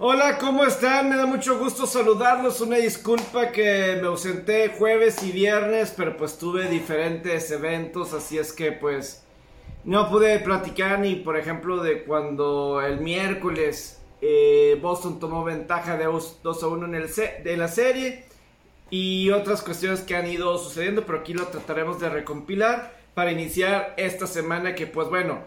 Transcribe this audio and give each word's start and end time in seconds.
Hola, 0.00 0.38
¿cómo 0.38 0.64
están? 0.64 1.08
Me 1.08 1.16
da 1.16 1.24
mucho 1.24 1.56
gusto 1.56 1.86
saludarlos. 1.86 2.60
Una 2.60 2.78
disculpa 2.78 3.52
que 3.52 3.96
me 4.02 4.08
ausenté 4.08 4.70
jueves 4.70 5.22
y 5.22 5.30
viernes, 5.30 5.94
pero 5.96 6.16
pues 6.16 6.36
tuve 6.36 6.68
diferentes 6.68 7.48
eventos, 7.52 8.12
así 8.12 8.36
es 8.36 8.52
que 8.52 8.72
pues 8.72 9.22
no 9.84 10.10
pude 10.10 10.40
platicar 10.40 10.98
ni, 10.98 11.14
por 11.14 11.36
ejemplo, 11.36 11.80
de 11.80 12.02
cuando 12.02 12.82
el 12.82 13.02
miércoles 13.02 14.02
eh, 14.20 14.76
Boston 14.82 15.20
tomó 15.20 15.44
ventaja 15.44 15.96
de 15.96 16.06
2 16.06 16.40
a 16.44 16.66
1 16.66 16.86
en, 16.86 16.94
el 16.96 17.08
de 17.44 17.56
la 17.56 17.68
serie 17.68 18.24
y 18.90 19.30
otras 19.30 19.62
cuestiones 19.62 20.00
que 20.00 20.16
han 20.16 20.26
ido 20.26 20.58
sucediendo, 20.58 21.06
pero 21.06 21.20
aquí 21.20 21.34
lo 21.34 21.46
trataremos 21.46 22.00
de 22.00 22.08
recompilar 22.08 22.96
para 23.14 23.30
iniciar 23.30 23.94
esta 23.96 24.26
semana 24.26 24.74
que 24.74 24.88
pues 24.88 25.08
bueno, 25.08 25.44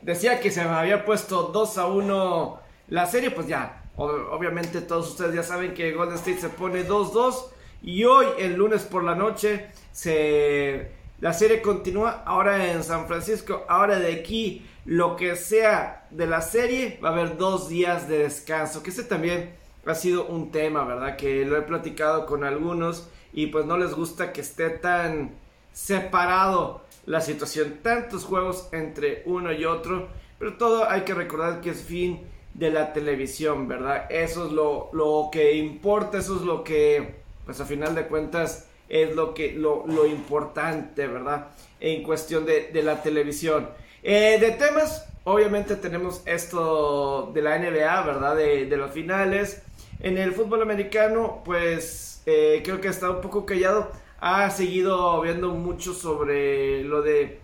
decía 0.00 0.40
que 0.40 0.50
se 0.50 0.64
me 0.64 0.70
había 0.70 1.04
puesto 1.04 1.50
2 1.52 1.76
a 1.76 1.86
1 1.88 2.65
la 2.88 3.06
serie, 3.06 3.30
pues 3.30 3.46
ya, 3.46 3.82
obviamente 3.96 4.80
todos 4.80 5.10
ustedes 5.10 5.34
ya 5.34 5.42
saben 5.42 5.74
que 5.74 5.92
Golden 5.92 6.16
State 6.16 6.38
se 6.38 6.48
pone 6.48 6.86
2-2 6.86 7.50
y 7.82 8.04
hoy, 8.04 8.26
el 8.38 8.54
lunes 8.54 8.82
por 8.82 9.04
la 9.04 9.14
noche, 9.14 9.66
se, 9.92 10.90
la 11.20 11.32
serie 11.32 11.62
continúa 11.62 12.22
ahora 12.24 12.72
en 12.72 12.84
San 12.84 13.06
Francisco, 13.06 13.64
ahora 13.68 13.98
de 13.98 14.12
aquí, 14.12 14.66
lo 14.84 15.16
que 15.16 15.34
sea 15.34 16.06
de 16.10 16.26
la 16.26 16.42
serie, 16.42 16.98
va 17.04 17.08
a 17.08 17.12
haber 17.12 17.36
dos 17.36 17.68
días 17.68 18.08
de 18.08 18.18
descanso, 18.18 18.82
que 18.82 18.90
ese 18.90 19.04
también 19.04 19.54
ha 19.84 19.94
sido 19.94 20.26
un 20.26 20.50
tema, 20.50 20.84
¿verdad? 20.84 21.16
Que 21.16 21.44
lo 21.44 21.56
he 21.56 21.62
platicado 21.62 22.26
con 22.26 22.44
algunos 22.44 23.08
y 23.32 23.46
pues 23.46 23.66
no 23.66 23.76
les 23.76 23.94
gusta 23.94 24.32
que 24.32 24.40
esté 24.40 24.70
tan 24.70 25.34
separado 25.72 26.82
la 27.04 27.20
situación, 27.20 27.78
tantos 27.82 28.24
juegos 28.24 28.68
entre 28.72 29.22
uno 29.26 29.52
y 29.52 29.64
otro, 29.64 30.08
pero 30.38 30.56
todo 30.56 30.88
hay 30.88 31.02
que 31.02 31.14
recordar 31.14 31.60
que 31.60 31.70
es 31.70 31.82
fin 31.82 32.26
de 32.58 32.70
la 32.70 32.92
televisión, 32.92 33.68
¿verdad? 33.68 34.06
Eso 34.10 34.46
es 34.46 34.52
lo, 34.52 34.88
lo 34.92 35.28
que 35.30 35.54
importa, 35.54 36.18
eso 36.18 36.36
es 36.36 36.42
lo 36.42 36.64
que, 36.64 37.16
pues 37.44 37.60
a 37.60 37.66
final 37.66 37.94
de 37.94 38.06
cuentas, 38.06 38.68
es 38.88 39.14
lo, 39.14 39.34
que, 39.34 39.52
lo, 39.52 39.84
lo 39.86 40.06
importante, 40.06 41.06
¿verdad? 41.06 41.48
En 41.80 42.02
cuestión 42.02 42.46
de, 42.46 42.70
de 42.72 42.82
la 42.82 43.02
televisión. 43.02 43.68
Eh, 44.02 44.38
de 44.40 44.52
temas, 44.52 45.06
obviamente 45.24 45.76
tenemos 45.76 46.22
esto 46.26 47.30
de 47.34 47.42
la 47.42 47.58
NBA, 47.58 48.02
¿verdad? 48.02 48.36
De, 48.36 48.66
de 48.66 48.88
finales. 48.88 49.62
En 50.00 50.16
el 50.16 50.32
fútbol 50.32 50.62
americano, 50.62 51.42
pues 51.44 52.22
eh, 52.26 52.62
creo 52.64 52.80
que 52.80 52.88
estado 52.88 53.16
un 53.16 53.20
poco 53.20 53.44
callado. 53.44 53.90
Ha 54.18 54.48
seguido 54.50 55.20
viendo 55.20 55.50
mucho 55.50 55.92
sobre 55.92 56.82
lo 56.84 57.02
de 57.02 57.40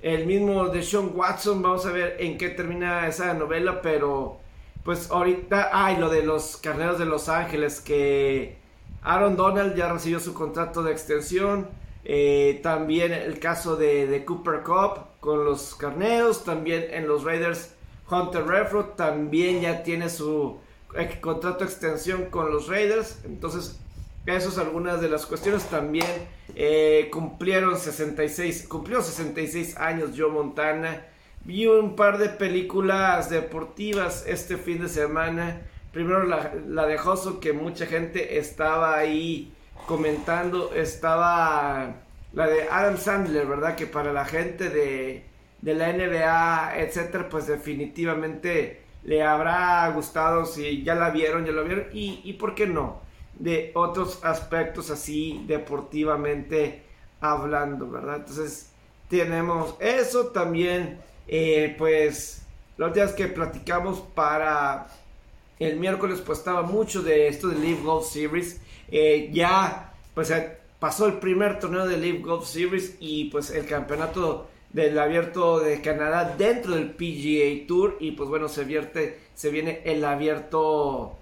el 0.00 0.26
mismo 0.26 0.68
de 0.68 0.82
Sean 0.82 1.10
Watson. 1.14 1.62
Vamos 1.62 1.86
a 1.86 1.92
ver 1.92 2.16
en 2.20 2.38
qué 2.38 2.50
termina 2.50 3.06
esa 3.06 3.34
novela, 3.34 3.80
pero 3.82 4.38
pues 4.84 5.10
ahorita, 5.10 5.70
ay, 5.72 5.96
lo 5.96 6.08
de 6.08 6.22
los 6.22 6.56
carneros 6.58 6.98
de 6.98 7.06
Los 7.06 7.28
Ángeles, 7.28 7.80
que 7.80 8.56
Aaron 9.02 9.36
Donald 9.36 9.74
ya 9.74 9.92
recibió 9.92 10.20
su 10.20 10.34
contrato 10.34 10.82
de 10.82 10.92
extensión. 10.92 11.68
Eh, 12.04 12.60
también 12.62 13.12
el 13.12 13.40
caso 13.40 13.74
de, 13.76 14.24
Cooper 14.24 14.62
Cup 14.62 15.06
con 15.20 15.44
los 15.44 15.74
carneros. 15.74 16.44
También 16.44 16.86
en 16.90 17.08
los 17.08 17.24
Raiders, 17.24 17.74
Hunter 18.10 18.46
Refro 18.46 18.84
también 18.96 19.60
ya 19.60 19.82
tiene 19.82 20.08
su 20.08 20.58
eh, 20.94 21.18
contrato 21.20 21.60
de 21.60 21.64
extensión 21.64 22.26
con 22.26 22.52
los 22.52 22.68
Raiders. 22.68 23.20
Entonces, 23.24 23.80
esas 24.34 24.54
son 24.54 24.66
algunas 24.66 25.00
de 25.00 25.08
las 25.08 25.24
cuestiones. 25.26 25.64
También 25.64 26.06
eh, 26.54 27.08
cumplieron 27.12 27.78
66, 27.78 28.66
cumplió 28.68 29.02
66 29.02 29.76
años 29.76 30.10
Joe 30.16 30.30
Montana. 30.30 31.04
Vi 31.44 31.66
un 31.66 31.94
par 31.94 32.18
de 32.18 32.28
películas 32.28 33.30
deportivas 33.30 34.24
este 34.26 34.56
fin 34.56 34.82
de 34.82 34.88
semana. 34.88 35.62
Primero 35.92 36.24
la, 36.24 36.86
de 36.86 36.98
Joso, 36.98 37.38
que 37.38 37.52
mucha 37.52 37.86
gente 37.86 38.38
estaba 38.38 38.96
ahí 38.96 39.54
comentando. 39.86 40.74
Estaba 40.74 41.94
la 42.32 42.46
de 42.48 42.68
Adam 42.68 42.96
Sandler, 42.98 43.46
¿verdad? 43.46 43.76
Que 43.76 43.86
para 43.86 44.12
la 44.12 44.24
gente 44.24 44.68
de, 44.68 45.24
de 45.62 45.74
la 45.74 45.92
NBA, 45.92 46.78
etcétera, 46.80 47.28
pues 47.28 47.46
definitivamente 47.46 48.82
le 49.04 49.22
habrá 49.22 49.88
gustado 49.90 50.44
si 50.46 50.82
ya 50.82 50.96
la 50.96 51.10
vieron, 51.10 51.46
ya 51.46 51.52
lo 51.52 51.64
vieron. 51.64 51.86
Y, 51.92 52.20
y 52.24 52.32
por 52.32 52.56
qué 52.56 52.66
no, 52.66 53.05
de 53.38 53.72
otros 53.74 54.20
aspectos 54.22 54.90
así 54.90 55.44
deportivamente 55.46 56.82
hablando, 57.20 57.90
¿verdad? 57.90 58.16
Entonces 58.16 58.70
tenemos 59.08 59.74
eso 59.80 60.28
también 60.28 60.98
eh, 61.28 61.74
pues 61.78 62.42
los 62.76 62.92
días 62.92 63.12
que 63.12 63.28
platicamos 63.28 64.00
para 64.14 64.88
el 65.58 65.78
miércoles 65.78 66.20
pues 66.24 66.38
estaba 66.38 66.62
mucho 66.62 67.02
de 67.02 67.28
esto 67.28 67.48
de 67.48 67.56
Live 67.56 67.82
Golf 67.82 68.06
Series. 68.06 68.60
Eh, 68.88 69.30
ya 69.32 69.92
pues 70.14 70.32
pasó 70.78 71.06
el 71.06 71.14
primer 71.18 71.58
torneo 71.58 71.86
de 71.86 71.96
Live 71.96 72.20
Golf 72.20 72.46
Series 72.46 72.96
y 73.00 73.26
pues 73.26 73.50
el 73.50 73.66
campeonato 73.66 74.48
del 74.72 74.98
abierto 74.98 75.60
de 75.60 75.80
Canadá 75.80 76.34
dentro 76.36 76.74
del 76.74 76.90
PGA 76.90 77.66
Tour 77.66 77.96
y 78.00 78.12
pues 78.12 78.28
bueno 78.28 78.48
se 78.48 78.64
vierte 78.64 79.18
se 79.34 79.50
viene 79.50 79.80
el 79.84 80.04
abierto 80.04 81.16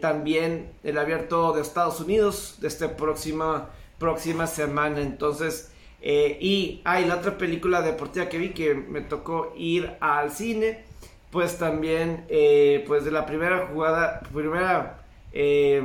también 0.00 0.70
el 0.84 0.96
abierto 0.96 1.52
de 1.52 1.62
Estados 1.62 2.00
Unidos 2.00 2.56
de 2.60 2.68
esta 2.68 2.96
próxima 2.96 3.70
próxima 3.98 4.46
semana 4.46 5.00
entonces 5.00 5.72
eh, 6.08 6.38
y 6.40 6.82
hay 6.84 7.04
la 7.04 7.16
otra 7.16 7.36
película 7.36 7.82
deportiva 7.82 8.28
que 8.28 8.38
vi 8.38 8.50
que 8.50 8.74
me 8.74 9.00
tocó 9.00 9.52
ir 9.56 9.96
al 10.00 10.30
cine, 10.30 10.84
pues 11.30 11.58
también, 11.58 12.24
eh, 12.28 12.84
pues 12.86 13.04
de 13.04 13.10
la 13.10 13.26
primera 13.26 13.66
jugada, 13.66 14.20
primera 14.32 15.00
eh, 15.32 15.82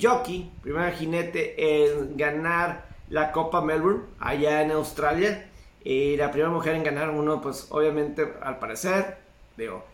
jockey, 0.00 0.50
primera 0.62 0.90
jinete 0.90 1.84
en 1.84 2.16
ganar 2.16 2.86
la 3.08 3.30
Copa 3.30 3.60
Melbourne 3.60 4.02
allá 4.18 4.62
en 4.62 4.72
Australia. 4.72 5.48
Y 5.84 6.16
la 6.16 6.30
primera 6.30 6.50
mujer 6.50 6.74
en 6.74 6.84
ganar 6.84 7.10
uno, 7.10 7.40
pues 7.40 7.66
obviamente 7.70 8.34
al 8.42 8.58
parecer, 8.58 9.18
digo, 9.56 9.84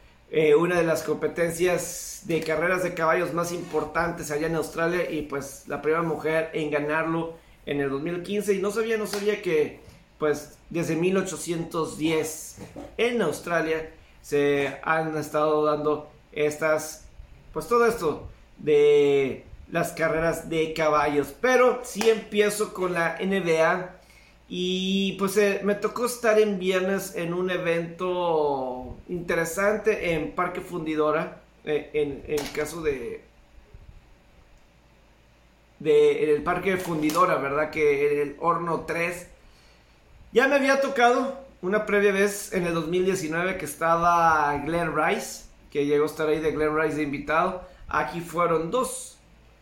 una 0.58 0.78
de 0.78 0.84
las 0.84 1.02
competencias 1.02 2.22
de 2.24 2.42
carreras 2.42 2.82
de 2.82 2.94
caballos 2.94 3.32
más 3.32 3.52
importantes 3.52 4.30
allá 4.30 4.46
en 4.46 4.56
Australia 4.56 5.10
y 5.10 5.22
pues 5.22 5.64
la 5.66 5.80
primera 5.80 6.02
mujer 6.02 6.50
en 6.52 6.70
ganarlo 6.70 7.34
en 7.64 7.80
el 7.80 7.90
2015 7.90 8.54
y 8.54 8.58
no 8.60 8.70
sabía, 8.70 8.96
no 8.96 9.06
sabía 9.06 9.40
que 9.40 9.80
pues 10.18 10.58
desde 10.68 10.96
1810 10.96 12.56
en 12.96 13.22
Australia 13.22 13.90
se 14.20 14.78
han 14.82 15.16
estado 15.16 15.64
dando 15.64 16.10
estas, 16.32 17.06
pues 17.52 17.66
todo 17.68 17.86
esto 17.86 18.28
de 18.58 19.44
las 19.70 19.92
carreras 19.92 20.48
de 20.50 20.74
caballos. 20.74 21.34
Pero 21.40 21.80
sí 21.84 22.08
empiezo 22.10 22.74
con 22.74 22.92
la 22.92 23.16
NBA 23.20 23.97
y 24.48 25.12
pues 25.18 25.36
eh, 25.36 25.60
me 25.62 25.74
tocó 25.74 26.06
estar 26.06 26.38
en 26.38 26.58
viernes 26.58 27.14
en 27.16 27.34
un 27.34 27.50
evento 27.50 28.96
interesante 29.08 30.14
en 30.14 30.32
Parque 30.32 30.60
Fundidora, 30.60 31.42
eh, 31.64 31.90
en 31.92 32.24
el 32.26 32.50
caso 32.52 32.82
de 32.82 33.28
del 35.78 36.42
parque 36.42 36.76
fundidora, 36.76 37.36
¿verdad? 37.36 37.70
Que 37.70 38.22
el 38.22 38.36
horno 38.40 38.84
3. 38.86 39.28
Ya 40.32 40.48
me 40.48 40.56
había 40.56 40.80
tocado 40.80 41.38
una 41.62 41.86
previa 41.86 42.12
vez 42.12 42.52
en 42.52 42.66
el 42.66 42.74
2019 42.74 43.58
que 43.58 43.64
estaba 43.64 44.56
Glenn 44.64 44.94
Rice, 44.96 45.44
que 45.70 45.86
llegó 45.86 46.04
a 46.04 46.06
estar 46.06 46.28
ahí 46.28 46.40
de 46.40 46.52
Glenn 46.52 46.76
Rice 46.76 46.96
de 46.96 47.02
invitado. 47.02 47.62
Aquí 47.88 48.20
fueron 48.20 48.70
dos. 48.70 49.17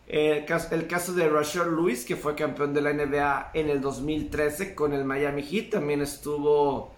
El 0.07 0.45
caso, 0.45 0.73
el 0.73 0.87
de 0.87 1.29
Rashard 1.29 1.71
Lewis, 1.71 2.05
que 2.05 2.15
fue 2.15 2.35
campeón 2.35 2.73
de 2.73 2.81
la 2.81 2.93
NBA 2.93 3.51
en 3.53 3.69
el 3.69 3.81
2013 3.81 4.73
con 4.73 4.93
el 4.93 5.03
Miami 5.03 5.43
Heat, 5.43 5.71
también 5.71 6.01
estuvo 6.01 6.95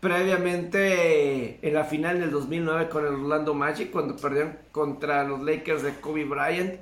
previamente 0.00 1.66
en 1.66 1.74
la 1.74 1.84
final 1.84 2.20
del 2.20 2.30
2009 2.30 2.88
con 2.88 3.06
el 3.06 3.14
Orlando 3.14 3.54
Magic, 3.54 3.90
cuando 3.90 4.16
perdieron 4.16 4.58
contra 4.72 5.24
los 5.24 5.40
Lakers 5.40 5.82
de 5.82 5.94
Kobe 6.00 6.24
Bryant. 6.24 6.80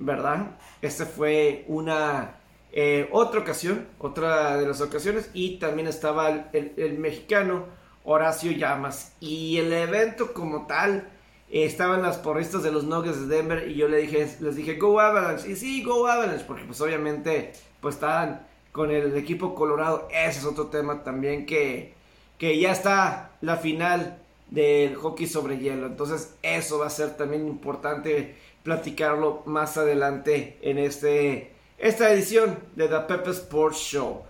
¿verdad? 0.00 0.56
Esta 0.80 1.06
fue 1.06 1.64
una 1.68 2.36
eh, 2.72 3.08
otra 3.12 3.40
ocasión, 3.40 3.86
otra 3.98 4.56
de 4.56 4.66
las 4.66 4.80
ocasiones, 4.80 5.30
y 5.34 5.58
también 5.58 5.88
estaba 5.88 6.50
el, 6.52 6.98
mexicano 6.98 7.66
Horacio 8.04 8.52
Llamas. 8.52 9.14
Y 9.20 9.58
el 9.58 9.72
evento 9.72 10.32
como 10.32 10.66
tal, 10.66 11.08
estaban 11.50 12.02
las 12.02 12.18
porristas 12.18 12.62
de 12.62 12.70
los 12.70 12.84
Nuggets 12.84 13.28
de 13.28 13.36
Denver, 13.36 13.68
y 13.68 13.74
yo 13.74 13.88
le 13.88 13.98
dije, 13.98 14.36
les 14.40 14.56
dije, 14.56 14.76
Go 14.76 15.00
Avalanche, 15.00 15.50
y 15.50 15.56
sí, 15.56 15.82
Go 15.82 16.06
Avalanche, 16.06 16.44
porque 16.46 16.64
pues 16.64 16.80
obviamente, 16.80 17.52
pues 17.80 17.96
estaban 17.96 18.46
con 18.72 18.90
el 18.90 19.16
equipo 19.16 19.54
colorado, 19.54 20.08
ese 20.10 20.40
es 20.40 20.44
otro 20.44 20.68
tema 20.68 21.02
también 21.02 21.46
que, 21.46 21.94
que 22.38 22.58
ya 22.58 22.72
está 22.72 23.32
la 23.40 23.56
final 23.56 24.18
del 24.50 24.94
hockey 24.96 25.26
sobre 25.26 25.58
hielo, 25.58 25.86
entonces 25.86 26.34
eso 26.42 26.78
va 26.78 26.86
a 26.86 26.90
ser 26.90 27.16
también 27.16 27.46
importante 27.46 28.36
platicarlo 28.62 29.42
más 29.46 29.76
adelante 29.76 30.58
en 30.62 30.78
este, 30.78 31.52
esta 31.78 32.12
edición 32.12 32.58
de 32.76 32.88
The 32.88 33.00
Pepe 33.00 33.30
Sports 33.30 33.78
Show. 33.78 34.22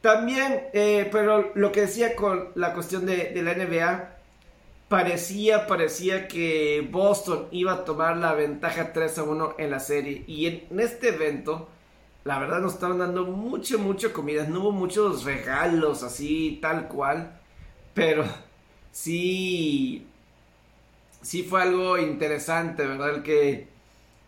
También, 0.00 0.68
eh, 0.72 1.08
pero 1.10 1.50
lo 1.54 1.72
que 1.72 1.82
decía 1.82 2.14
con 2.14 2.50
la 2.54 2.74
cuestión 2.74 3.06
de, 3.06 3.32
la 3.42 3.54
NBA, 3.54 4.15
parecía, 4.88 5.66
parecía 5.66 6.28
que 6.28 6.86
Boston 6.90 7.48
iba 7.50 7.72
a 7.72 7.84
tomar 7.84 8.16
la 8.16 8.34
ventaja 8.34 8.92
3 8.92 9.18
a 9.18 9.22
1 9.24 9.54
en 9.58 9.70
la 9.70 9.80
serie. 9.80 10.24
Y 10.26 10.46
en, 10.46 10.80
este 10.80 11.08
evento, 11.08 11.68
la 12.24 12.38
verdad 12.38 12.60
nos 12.60 12.74
estaban 12.74 12.98
dando 12.98 13.24
mucho, 13.24 13.78
mucho 13.78 14.12
comida. 14.12 14.44
No 14.44 14.60
hubo 14.60 14.72
muchos 14.72 15.24
regalos 15.24 16.02
así, 16.02 16.58
tal 16.62 16.88
cual. 16.88 17.38
Pero 17.94 18.24
sí, 18.92 20.06
sí 21.22 21.42
fue 21.42 21.62
algo 21.62 21.98
interesante, 21.98 22.86
¿verdad? 22.86 23.16
El 23.16 23.22
que 23.22 23.68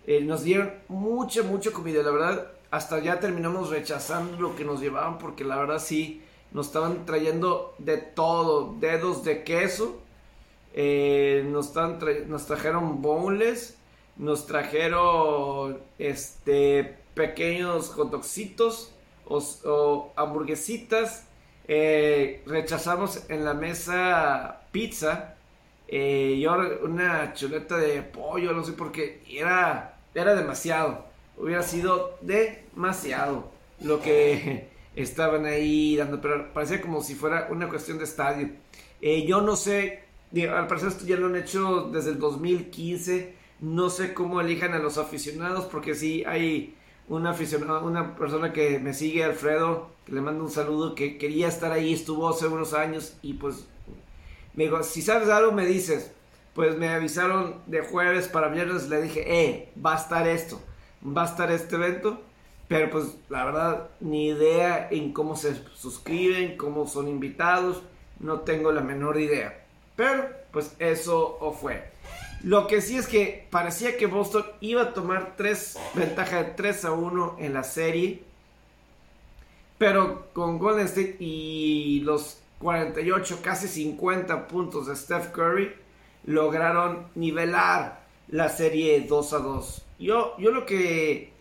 eh, 0.06 0.20
nos 0.22 0.42
dieron 0.42 0.72
mucha, 0.88 1.42
mucha 1.42 1.70
comida. 1.72 2.02
La 2.02 2.10
verdad, 2.10 2.48
hasta 2.70 2.98
ya 3.00 3.20
terminamos 3.20 3.70
rechazando 3.70 4.40
lo 4.40 4.56
que 4.56 4.64
nos 4.64 4.80
llevaban 4.80 5.18
porque 5.18 5.44
la 5.44 5.56
verdad 5.56 5.78
sí, 5.78 6.22
nos 6.52 6.66
estaban 6.66 7.06
trayendo 7.06 7.74
de 7.78 7.98
todo. 7.98 8.74
Dedos 8.80 9.22
de 9.24 9.44
queso 9.44 10.02
eh, 10.74 11.44
nos, 11.46 11.72
trajeron 11.72 13.02
boneless, 13.02 13.76
nos 14.16 14.46
trajeron 14.46 15.78
este, 15.98 16.96
pequeños 17.14 17.90
hotdogcitos 17.90 18.92
o, 19.24 20.12
hamburguesitas. 20.16 21.26
Eh, 21.66 22.42
rechazamos 22.46 23.28
en 23.28 23.44
la 23.44 23.54
mesa 23.54 24.62
pizza. 24.72 25.34
Eh, 25.90 26.34
y 26.36 26.46
una 26.46 27.32
chuleta 27.32 27.76
de 27.78 28.02
pollo, 28.02 28.52
no 28.52 28.62
sé 28.64 28.72
por 28.72 28.92
qué. 28.92 29.22
Era, 29.28 29.98
era 30.14 30.34
demasiado. 30.34 31.06
Hubiera 31.36 31.62
sido 31.62 32.18
demasiado 32.20 33.50
lo 33.80 34.00
que 34.00 34.68
estaban 34.96 35.46
ahí 35.46 35.96
dando. 35.96 36.20
Pero 36.20 36.52
parecía 36.52 36.80
como 36.80 37.02
si 37.02 37.14
fuera 37.14 37.48
una 37.50 37.68
cuestión 37.68 37.98
de 37.98 38.04
estadio. 38.04 38.50
yo 39.00 39.40
no 39.40 39.56
sé 39.56 40.07
al 40.32 40.66
parecer 40.66 40.88
esto 40.88 41.06
ya 41.06 41.16
lo 41.16 41.26
han 41.26 41.36
hecho 41.36 41.90
desde 41.92 42.10
el 42.10 42.18
2015. 42.18 43.34
No 43.60 43.90
sé 43.90 44.14
cómo 44.14 44.40
elijan 44.40 44.74
a 44.74 44.78
los 44.78 44.98
aficionados, 44.98 45.64
porque 45.66 45.94
sí 45.94 46.24
hay 46.26 46.74
una 47.08 47.30
aficionado, 47.30 47.84
una 47.84 48.14
persona 48.16 48.52
que 48.52 48.78
me 48.78 48.94
sigue, 48.94 49.24
Alfredo, 49.24 49.90
que 50.04 50.12
le 50.12 50.20
mando 50.20 50.44
un 50.44 50.50
saludo, 50.50 50.94
que 50.94 51.18
quería 51.18 51.48
estar 51.48 51.72
ahí, 51.72 51.92
estuvo 51.92 52.28
hace 52.28 52.46
unos 52.46 52.74
años 52.74 53.16
y 53.22 53.34
pues 53.34 53.66
me 54.54 54.64
dijo, 54.64 54.82
si 54.82 55.02
sabes 55.02 55.28
algo 55.28 55.52
me 55.52 55.66
dices. 55.66 56.12
Pues 56.54 56.76
me 56.76 56.88
avisaron 56.88 57.60
de 57.66 57.82
jueves 57.82 58.26
para 58.26 58.48
viernes, 58.48 58.88
le 58.88 59.00
dije, 59.00 59.22
eh, 59.26 59.72
va 59.84 59.94
a 59.94 59.98
estar 59.98 60.26
esto, 60.26 60.60
va 61.06 61.22
a 61.22 61.26
estar 61.26 61.52
este 61.52 61.76
evento. 61.76 62.20
Pero 62.66 62.90
pues 62.90 63.16
la 63.28 63.44
verdad, 63.44 63.88
ni 64.00 64.26
idea 64.26 64.88
en 64.90 65.12
cómo 65.12 65.36
se 65.36 65.54
suscriben, 65.74 66.56
cómo 66.56 66.88
son 66.88 67.06
invitados, 67.06 67.82
no 68.18 68.40
tengo 68.40 68.72
la 68.72 68.80
menor 68.80 69.20
idea. 69.20 69.67
Pero, 69.98 70.28
pues 70.52 70.76
eso 70.78 71.40
fue. 71.60 71.90
Lo 72.44 72.68
que 72.68 72.80
sí 72.80 72.96
es 72.96 73.08
que 73.08 73.48
parecía 73.50 73.96
que 73.96 74.06
Boston 74.06 74.44
iba 74.60 74.82
a 74.82 74.94
tomar 74.94 75.34
tres, 75.36 75.76
ventaja 75.92 76.44
de 76.44 76.50
3 76.52 76.84
a 76.84 76.92
1 76.92 77.36
en 77.40 77.52
la 77.52 77.64
serie. 77.64 78.22
Pero 79.76 80.28
con 80.32 80.60
Golden 80.60 80.86
State 80.86 81.16
y 81.18 82.02
los 82.04 82.38
48, 82.60 83.40
casi 83.42 83.66
50 83.66 84.46
puntos 84.46 84.86
de 84.86 84.94
Steph 84.94 85.32
Curry, 85.32 85.74
lograron 86.26 87.08
nivelar 87.16 88.06
la 88.28 88.50
serie 88.50 89.00
2 89.00 89.32
a 89.32 89.38
2. 89.38 89.82
Yo, 89.98 90.36
yo 90.38 90.52
lo 90.52 90.64
que 90.64 91.32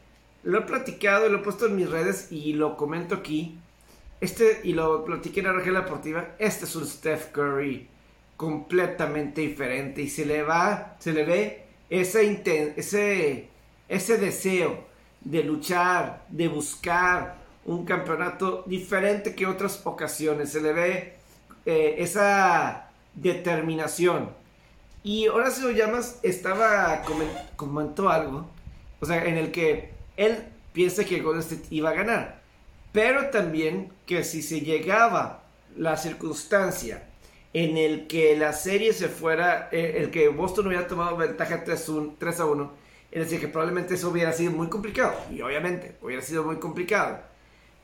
lo 0.41 0.57
he 0.57 0.61
platicado, 0.61 1.29
lo 1.29 1.37
he 1.37 1.43
puesto 1.43 1.67
en 1.67 1.75
mis 1.75 1.91
redes 1.91 2.31
y 2.31 2.53
lo 2.53 2.75
comento 2.75 3.13
aquí. 3.13 3.59
Este, 4.19 4.61
y 4.63 4.73
lo 4.73 5.05
platiqué 5.05 5.41
en 5.41 5.45
la 5.45 5.53
región 5.53 5.75
deportiva. 5.75 6.29
Este 6.39 6.65
es 6.65 6.75
un 6.75 6.87
Steph 6.87 7.31
Curry 7.31 7.87
completamente 8.37 9.41
diferente 9.41 10.03
y 10.03 10.09
se 10.09 10.25
le 10.25 10.43
va, 10.43 10.95
se 10.99 11.11
le 11.11 11.25
ve 11.25 11.65
ese, 11.89 12.41
ese, 12.77 13.49
ese 13.89 14.17
deseo 14.17 14.85
de 15.21 15.43
luchar, 15.43 16.25
de 16.29 16.47
buscar 16.47 17.35
un 17.65 17.83
campeonato 17.83 18.63
diferente 18.67 19.35
que 19.35 19.47
otras 19.47 19.81
ocasiones, 19.85 20.51
se 20.51 20.61
le 20.61 20.71
ve 20.71 21.13
eh, 21.65 21.95
esa 21.97 22.91
determinación. 23.15 24.29
Y 25.03 25.27
Horacio 25.27 25.71
Llamas 25.71 26.19
estaba 26.21 27.01
comentó 27.55 28.09
algo, 28.09 28.47
o 28.99 29.05
sea, 29.05 29.25
en 29.25 29.37
el 29.37 29.51
que 29.51 29.91
él 30.15 30.37
piensa 30.73 31.03
que 31.03 31.21
Golden 31.21 31.61
iba 31.71 31.89
a 31.89 31.93
ganar, 31.93 32.41
pero 32.91 33.29
también 33.29 33.91
que 34.05 34.23
si 34.23 34.41
se 34.41 34.61
llegaba 34.61 35.43
la 35.75 35.97
circunstancia 35.97 37.03
en 37.53 37.77
el 37.77 38.07
que 38.07 38.35
la 38.37 38.53
serie 38.53 38.93
se 38.93 39.07
fuera, 39.07 39.69
eh, 39.71 39.95
el 39.97 40.11
que 40.11 40.27
Boston 40.29 40.67
hubiera 40.67 40.87
tomado 40.87 41.17
ventaja 41.17 41.63
3, 41.63 41.91
3 42.17 42.39
a 42.39 42.45
1, 42.45 42.71
es 43.11 43.23
decir, 43.23 43.39
que 43.39 43.47
probablemente 43.47 43.95
eso 43.95 44.09
hubiera 44.09 44.33
sido 44.33 44.51
muy 44.51 44.67
complicado, 44.67 45.15
y 45.31 45.41
obviamente 45.41 45.95
hubiera 46.01 46.21
sido 46.21 46.43
muy 46.43 46.57
complicado. 46.57 47.19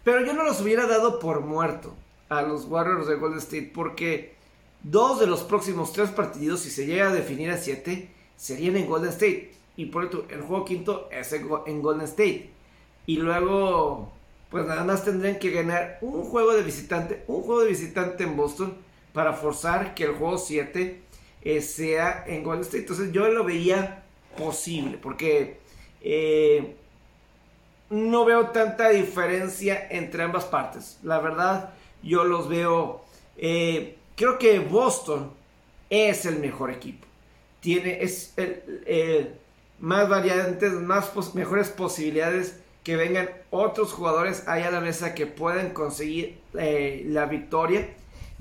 Pero 0.03 0.25
yo 0.25 0.33
no 0.33 0.43
los 0.43 0.59
hubiera 0.61 0.85
dado 0.85 1.19
por 1.19 1.41
muerto 1.41 1.95
a 2.29 2.41
los 2.41 2.65
Warriors 2.65 3.07
de 3.07 3.15
Golden 3.15 3.39
State, 3.39 3.71
porque 3.73 4.35
dos 4.83 5.19
de 5.19 5.27
los 5.27 5.43
próximos 5.43 5.93
tres 5.93 6.09
partidos, 6.09 6.61
si 6.61 6.69
se 6.69 6.85
llega 6.85 7.09
a 7.09 7.13
definir 7.13 7.49
a 7.51 7.57
7, 7.57 8.09
serían 8.35 8.75
en 8.75 8.87
Golden 8.87 9.11
State. 9.11 9.53
Y 9.75 9.85
por 9.85 10.05
eso 10.05 10.25
el 10.29 10.41
juego 10.41 10.65
quinto 10.65 11.09
es 11.11 11.33
en 11.33 11.81
Golden 11.81 12.05
State. 12.05 12.49
Y 13.05 13.17
luego, 13.17 14.11
pues 14.49 14.65
nada 14.67 14.83
más 14.83 15.03
tendrían 15.03 15.39
que 15.39 15.51
ganar 15.51 15.97
un 16.01 16.23
juego 16.23 16.53
de 16.53 16.63
visitante, 16.63 17.23
un 17.27 17.41
juego 17.41 17.61
de 17.61 17.69
visitante 17.69 18.23
en 18.23 18.35
Boston 18.35 18.75
para 19.13 19.33
forzar 19.33 19.93
que 19.93 20.05
el 20.05 20.13
juego 20.13 20.37
7 20.37 21.01
eh, 21.43 21.61
sea 21.61 22.25
en 22.27 22.43
Golden 22.43 22.63
State. 22.63 22.79
Entonces 22.79 23.11
yo 23.11 23.27
lo 23.29 23.43
veía 23.43 24.03
posible, 24.37 24.97
porque 24.97 25.59
eh, 26.01 26.75
no 27.89 28.25
veo 28.25 28.47
tanta 28.47 28.89
diferencia 28.89 29.87
entre 29.89 30.23
ambas 30.23 30.45
partes. 30.45 30.97
La 31.03 31.19
verdad, 31.19 31.73
yo 32.01 32.23
los 32.23 32.49
veo. 32.49 33.05
Eh, 33.37 33.97
creo 34.15 34.39
que 34.39 34.59
Boston 34.59 35.31
es 35.89 36.25
el 36.25 36.39
mejor 36.39 36.71
equipo. 36.71 37.05
Tiene 37.59 38.03
es 38.03 38.33
más 39.79 40.09
variantes, 40.09 40.73
más 40.73 41.13
mejores 41.33 41.69
posibilidades 41.69 42.59
que 42.83 42.97
vengan 42.97 43.29
otros 43.51 43.93
jugadores 43.93 44.47
ahí 44.47 44.63
a 44.63 44.71
la 44.71 44.81
mesa 44.81 45.13
que 45.13 45.27
puedan 45.27 45.69
conseguir 45.69 46.39
la 46.53 47.25
victoria 47.25 47.87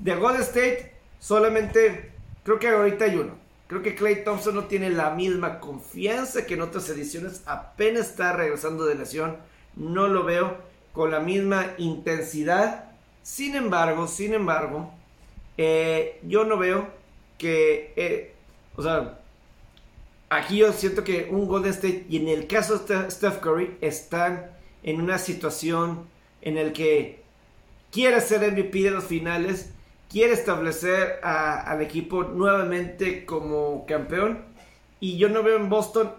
de 0.03 0.15
Golden 0.15 0.41
State, 0.41 0.91
solamente 1.19 2.11
creo 2.43 2.59
que 2.59 2.67
ahorita 2.67 3.05
hay 3.05 3.15
uno. 3.15 3.37
Creo 3.67 3.81
que 3.81 3.95
Clay 3.95 4.23
Thompson 4.23 4.53
no 4.53 4.65
tiene 4.65 4.89
la 4.89 5.11
misma 5.11 5.59
confianza 5.59 6.45
que 6.45 6.55
en 6.55 6.61
otras 6.61 6.89
ediciones. 6.89 7.41
Apenas 7.45 8.09
está 8.09 8.33
regresando 8.33 8.85
de 8.85 8.95
lesión. 8.95 9.37
No 9.75 10.07
lo 10.07 10.25
veo 10.25 10.57
con 10.91 11.09
la 11.09 11.21
misma 11.21 11.73
intensidad. 11.77 12.91
Sin 13.23 13.55
embargo, 13.55 14.07
sin 14.07 14.33
embargo, 14.33 14.93
eh, 15.57 16.19
yo 16.23 16.43
no 16.43 16.57
veo 16.57 16.87
que, 17.37 17.93
eh, 17.95 18.33
o 18.75 18.83
sea, 18.83 19.21
aquí 20.29 20.57
yo 20.57 20.73
siento 20.73 21.05
que 21.05 21.29
un 21.31 21.47
Golden 21.47 21.71
State 21.71 22.07
y 22.09 22.17
en 22.17 22.27
el 22.27 22.47
caso 22.47 22.77
de 22.77 23.09
Steph 23.09 23.39
Curry 23.39 23.77
están 23.79 24.51
en 24.83 24.99
una 24.99 25.17
situación 25.17 26.05
en 26.41 26.57
el 26.57 26.73
que 26.73 27.23
quiere 27.89 28.19
ser 28.19 28.51
MVP 28.51 28.83
de 28.83 28.91
los 28.91 29.05
finales 29.05 29.72
quiere 30.13 30.33
establecer 30.33 31.19
al 31.23 31.81
equipo 31.81 32.23
nuevamente 32.23 33.25
como 33.25 33.83
campeón. 33.87 34.45
Y 34.99 35.17
yo 35.17 35.27
no 35.27 35.41
veo 35.41 35.57
en 35.57 35.69
Boston, 35.69 36.13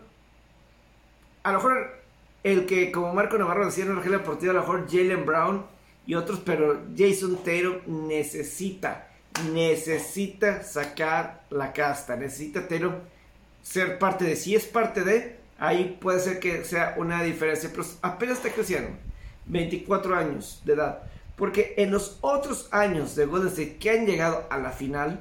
a 1.45 1.53
lo 1.53 1.59
mejor 1.59 2.03
el 2.43 2.67
que 2.67 2.91
como 2.91 3.15
Marco 3.15 3.39
Navarro 3.39 3.67
decía 3.67 3.85
en 3.85 3.95
la 3.95 4.03
deportiva, 4.03 4.51
a 4.51 4.55
lo 4.55 4.61
mejor 4.61 4.87
Jalen 4.91 5.25
Brown 5.25 5.65
y 6.07 6.17
otros, 6.17 6.41
pero 6.45 6.83
Jason 6.95 7.39
Taylor 7.45 7.83
necesita, 7.87 9.09
necesita 9.53 10.65
sacar 10.65 11.45
la 11.49 11.73
casta, 11.73 12.17
necesita 12.17 12.67
Taylor 12.67 13.01
ser 13.63 13.99
parte 13.99 14.25
de, 14.25 14.37
si 14.37 14.57
es 14.57 14.67
parte 14.67 15.03
de, 15.03 15.39
ahí 15.59 15.97
puede 16.01 16.19
ser 16.19 16.41
que 16.41 16.65
sea 16.65 16.95
una 16.99 17.23
diferencia, 17.23 17.71
pero 17.73 17.85
apenas 18.03 18.39
está 18.39 18.51
creciendo, 18.51 18.91
24 19.47 20.17
años 20.17 20.61
de 20.65 20.73
edad. 20.75 21.14
Porque 21.37 21.75
en 21.79 21.91
los 21.91 22.19
otros 22.21 22.69
años 22.71 23.17
de 23.17 23.27
Golden 23.27 23.49
State 23.49 23.77
que 23.79 23.91
han 23.91 24.07
llegado 24.07 24.47
a 24.51 24.59
la 24.59 24.71
final, 24.71 25.21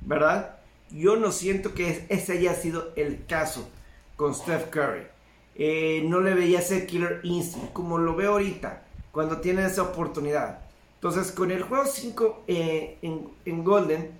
¿verdad? 0.00 0.56
Yo 0.90 1.16
no 1.16 1.32
siento 1.32 1.74
que 1.74 2.06
ese 2.08 2.32
haya 2.32 2.54
sido 2.54 2.92
el 2.96 3.24
caso 3.26 3.68
con 4.16 4.34
Steph 4.34 4.70
Curry. 4.70 5.06
Eh, 5.54 6.02
no 6.04 6.20
le 6.20 6.34
veía 6.34 6.60
ese 6.60 6.86
killer 6.86 7.20
instinct 7.24 7.72
como 7.72 7.98
lo 7.98 8.14
veo 8.14 8.32
ahorita, 8.32 8.82
cuando 9.12 9.38
tiene 9.38 9.64
esa 9.64 9.82
oportunidad. 9.82 10.60
Entonces, 10.94 11.30
con 11.32 11.50
el 11.50 11.62
juego 11.62 11.84
5 11.84 12.44
eh, 12.46 12.98
en, 13.02 13.28
en, 13.44 13.64
Golden, 13.64 14.10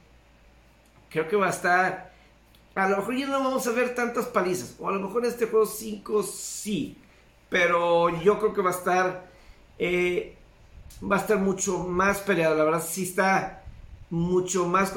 creo 1.10 1.26
que 1.28 1.36
va 1.36 1.46
a 1.46 1.50
estar. 1.50 2.12
A 2.74 2.88
lo 2.88 2.98
mejor 2.98 3.16
ya 3.16 3.26
no 3.26 3.42
vamos 3.42 3.66
a 3.66 3.72
ver 3.72 3.94
tantas 3.94 4.26
palizas, 4.26 4.76
o 4.78 4.88
a 4.88 4.92
lo 4.92 5.00
mejor 5.00 5.24
en 5.24 5.30
este 5.32 5.46
juego 5.46 5.66
5 5.66 6.22
sí, 6.22 6.96
pero 7.48 8.08
yo 8.20 8.38
creo 8.38 8.54
que 8.54 8.62
va 8.62 8.70
a 8.70 8.74
estar 8.74 9.28
eh, 9.78 10.36
va 11.02 11.16
a 11.16 11.20
estar 11.20 11.38
mucho 11.38 11.78
más 11.78 12.18
peleado. 12.18 12.56
La 12.56 12.64
verdad, 12.64 12.84
sí 12.86 13.04
está 13.04 13.62
mucho 14.10 14.66
más 14.66 14.92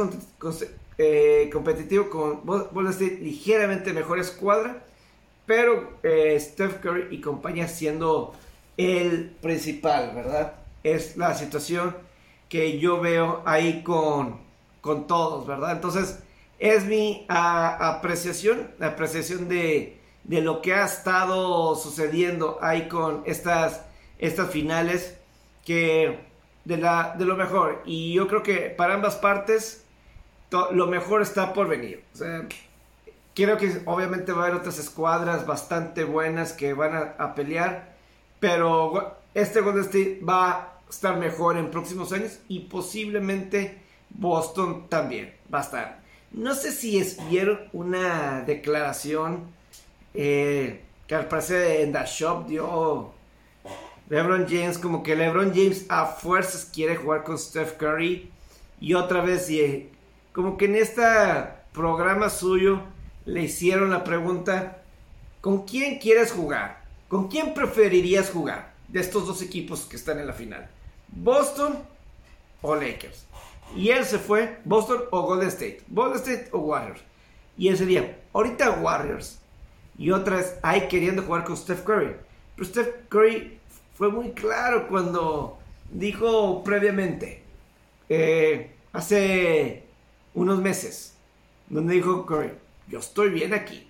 eh, 0.98 1.50
competitivo 1.52 2.10
con 2.10 2.46
Golden 2.46 2.92
State 2.92 3.20
ligeramente 3.22 3.94
mejor 3.94 4.20
escuadra, 4.20 4.84
pero 5.46 5.98
eh, 6.04 6.38
Steph 6.40 6.80
Curry 6.80 7.08
y 7.12 7.22
compañía 7.22 7.68
siendo 7.68 8.34
el 8.78 9.32
principal, 9.42 10.14
¿verdad? 10.16 10.54
Es 10.84 11.18
la 11.18 11.36
situación 11.36 11.96
que 12.50 12.80
yo 12.80 13.00
veo 13.00 13.42
ahí 13.46 13.84
con, 13.84 14.40
con 14.82 15.08
todos, 15.08 15.46
¿verdad? 15.48 15.72
Entonces, 15.74 16.20
es 16.60 16.86
mi 16.86 17.26
apreciación, 17.28 18.72
la 18.78 18.88
apreciación 18.88 19.50
de, 19.50 19.98
de, 20.24 20.42
lo 20.42 20.62
que 20.62 20.74
ha 20.74 20.86
estado 20.86 21.76
sucediendo 21.76 22.60
ahí 22.62 22.88
con 22.88 23.24
estas, 23.26 23.82
estas 24.22 24.50
finales, 24.50 25.18
que 25.66 26.20
de, 26.63 26.78
la, 26.78 27.16
de 27.18 27.25
lo 27.25 27.36
mejor. 27.36 27.84
Y 27.86 28.13
yo 28.13 28.28
creo 28.30 28.42
que 28.44 28.70
para 28.70 28.94
ambas 28.94 29.18
partes, 29.18 29.84
lo 30.72 30.88
mejor 30.88 31.22
está 31.22 31.54
por 31.54 31.68
venir. 31.68 32.04
O 32.13 32.18
sea, 32.18 32.48
creo 33.36 33.58
que 33.58 33.82
obviamente 33.86 34.32
va 34.32 34.44
a 34.44 34.46
haber 34.46 34.60
otras 34.60 34.80
escuadras 34.80 35.46
bastante 35.46 36.06
buenas 36.06 36.54
que 36.54 36.74
van 36.74 36.96
a, 36.96 37.01
a 37.18 37.36
pelear, 37.36 37.96
pero 38.40 39.18
este 39.34 39.62
Golden 39.62 39.84
State 39.84 40.22
va 40.28 40.51
a 40.51 40.74
estar 40.90 41.18
mejor 41.18 41.58
en 41.58 41.72
próximos 41.72 42.12
años 42.13 42.40
y 42.48 42.60
posiblemente 42.62 43.82
Boston 44.10 44.88
también 44.90 45.34
va 45.54 45.60
a 45.60 45.62
estar. 45.62 46.01
No 46.32 46.56
sé 46.56 46.72
si 46.72 46.98
es 46.98 47.18
una 47.74 48.42
declaración 48.42 49.51
eh, 50.13 50.82
que 51.08 51.16
al 51.16 51.28
parecer 51.28 51.82
en 51.82 51.92
The 51.92 52.06
Shop 52.06 52.48
dio 52.48 53.13
LeBron 54.12 54.46
James, 54.46 54.77
como 54.77 55.03
que 55.03 55.15
LeBron 55.15 55.53
James 55.56 55.86
a 55.88 56.06
fuerzas 56.06 56.65
quiere 56.65 56.98
jugar 56.98 57.24
con 57.24 57.39
Steph 57.39 57.77
Curry. 57.77 58.30
Y 58.82 58.94
otra 58.94 59.22
vez, 59.22 59.50
y, 59.50 59.89
como 60.34 60.58
que 60.58 60.65
en 60.65 60.75
este 60.75 61.01
programa 61.72 62.30
suyo 62.30 62.82
le 63.25 63.44
hicieron 63.44 63.89
la 63.89 64.03
pregunta, 64.03 64.84
¿con 65.39 65.65
quién 65.65 65.98
quieres 65.98 66.34
jugar? 66.34 66.84
¿Con 67.08 67.30
quién 67.30 67.53
preferirías 67.53 68.30
jugar 68.30 68.74
de 68.89 69.00
estos 69.00 69.27
dos 69.27 69.41
equipos 69.41 69.86
que 69.86 69.96
están 69.96 70.20
en 70.20 70.27
la 70.27 70.34
final? 70.34 70.70
¿Boston 71.08 71.80
o 72.62 72.75
Lakers? 72.75 73.25
Y 73.77 73.91
él 73.91 74.03
se 74.03 74.20
fue, 74.20 74.60
Boston 74.65 75.03
o 75.12 75.22
Golden 75.22 75.48
State. 75.48 75.84
Golden 75.88 76.20
State 76.20 76.50
o 76.51 76.60
Warriors. 76.60 77.00
Y 77.58 77.70
él 77.70 77.77
sería, 77.77 78.20
ahorita 78.34 78.72
Warriors. 78.72 79.39
Y 79.98 80.12
otra 80.12 80.36
vez, 80.36 80.60
ahí 80.63 80.89
queriendo 80.89 81.24
jugar 81.24 81.46
con 81.46 81.56
Steph 81.56 81.86
Curry. 81.86 82.18
Pero 82.58 82.68
Steph 82.68 83.08
Curry 83.08 83.61
fue 84.01 84.10
muy 84.10 84.31
claro 84.31 84.88
cuando 84.88 85.60
dijo 85.91 86.63
previamente, 86.63 87.43
eh, 88.10 88.72
hace 88.93 89.84
unos 90.34 90.60
meses, 90.60 91.13
donde 91.70 91.93
dijo 91.93 92.25
Curry, 92.25 92.50
yo 92.88 92.98
estoy 92.98 93.29
bien 93.29 93.53
aquí. 93.53 93.88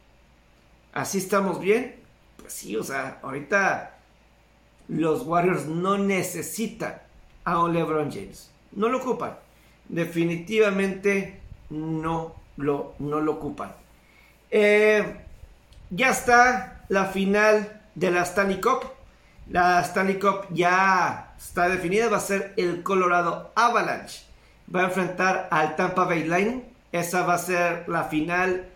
Así 0.91 1.19
estamos 1.19 1.61
bien. 1.61 1.95
Pues 2.35 2.51
sí, 2.51 2.75
o 2.75 2.83
sea, 2.83 3.19
ahorita 3.23 3.99
los 4.89 5.25
Warriors 5.25 5.67
no 5.67 5.97
necesitan 5.97 7.01
a 7.45 7.65
LeBron 7.69 8.11
James. 8.11 8.51
No 8.73 8.89
lo 8.89 8.97
ocupan 8.97 9.37
definitivamente 9.87 11.39
no 11.69 12.35
lo, 12.57 12.95
no 12.99 13.21
lo 13.21 13.31
ocupan. 13.31 13.71
Eh, 14.49 15.21
ya 15.89 16.09
está 16.09 16.83
la 16.89 17.05
final 17.05 17.81
de 17.95 18.11
la 18.11 18.23
Stanley 18.23 18.59
Cup. 18.59 18.99
La 19.51 19.81
Stanley 19.81 20.17
Cup 20.17 20.47
ya 20.51 21.33
está 21.37 21.67
definida. 21.67 22.07
Va 22.07 22.17
a 22.17 22.21
ser 22.21 22.53
el 22.55 22.83
Colorado 22.83 23.51
Avalanche. 23.55 24.23
Va 24.73 24.81
a 24.81 24.85
enfrentar 24.85 25.49
al 25.51 25.75
Tampa 25.75 26.05
Bay 26.05 26.23
Lightning. 26.23 26.63
Esa 26.93 27.25
va 27.25 27.33
a 27.33 27.37
ser 27.37 27.87
la 27.89 28.05
final 28.05 28.69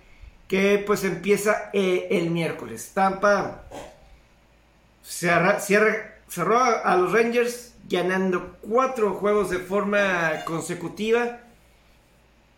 que 0.50 0.84
pues 0.86 1.06
empieza 1.06 1.70
eh, 1.72 2.10
el 2.12 2.30
miércoles. 2.30 2.92
Tampa 2.94 3.64
cerró 5.02 6.60
a 6.84 6.96
los 6.98 7.12
Rangers 7.14 7.74
ganando 7.88 8.58
cuatro 8.62 9.14
juegos 9.14 9.52
de 9.52 9.60
forma 9.60 10.44
consecutiva. 10.44 11.40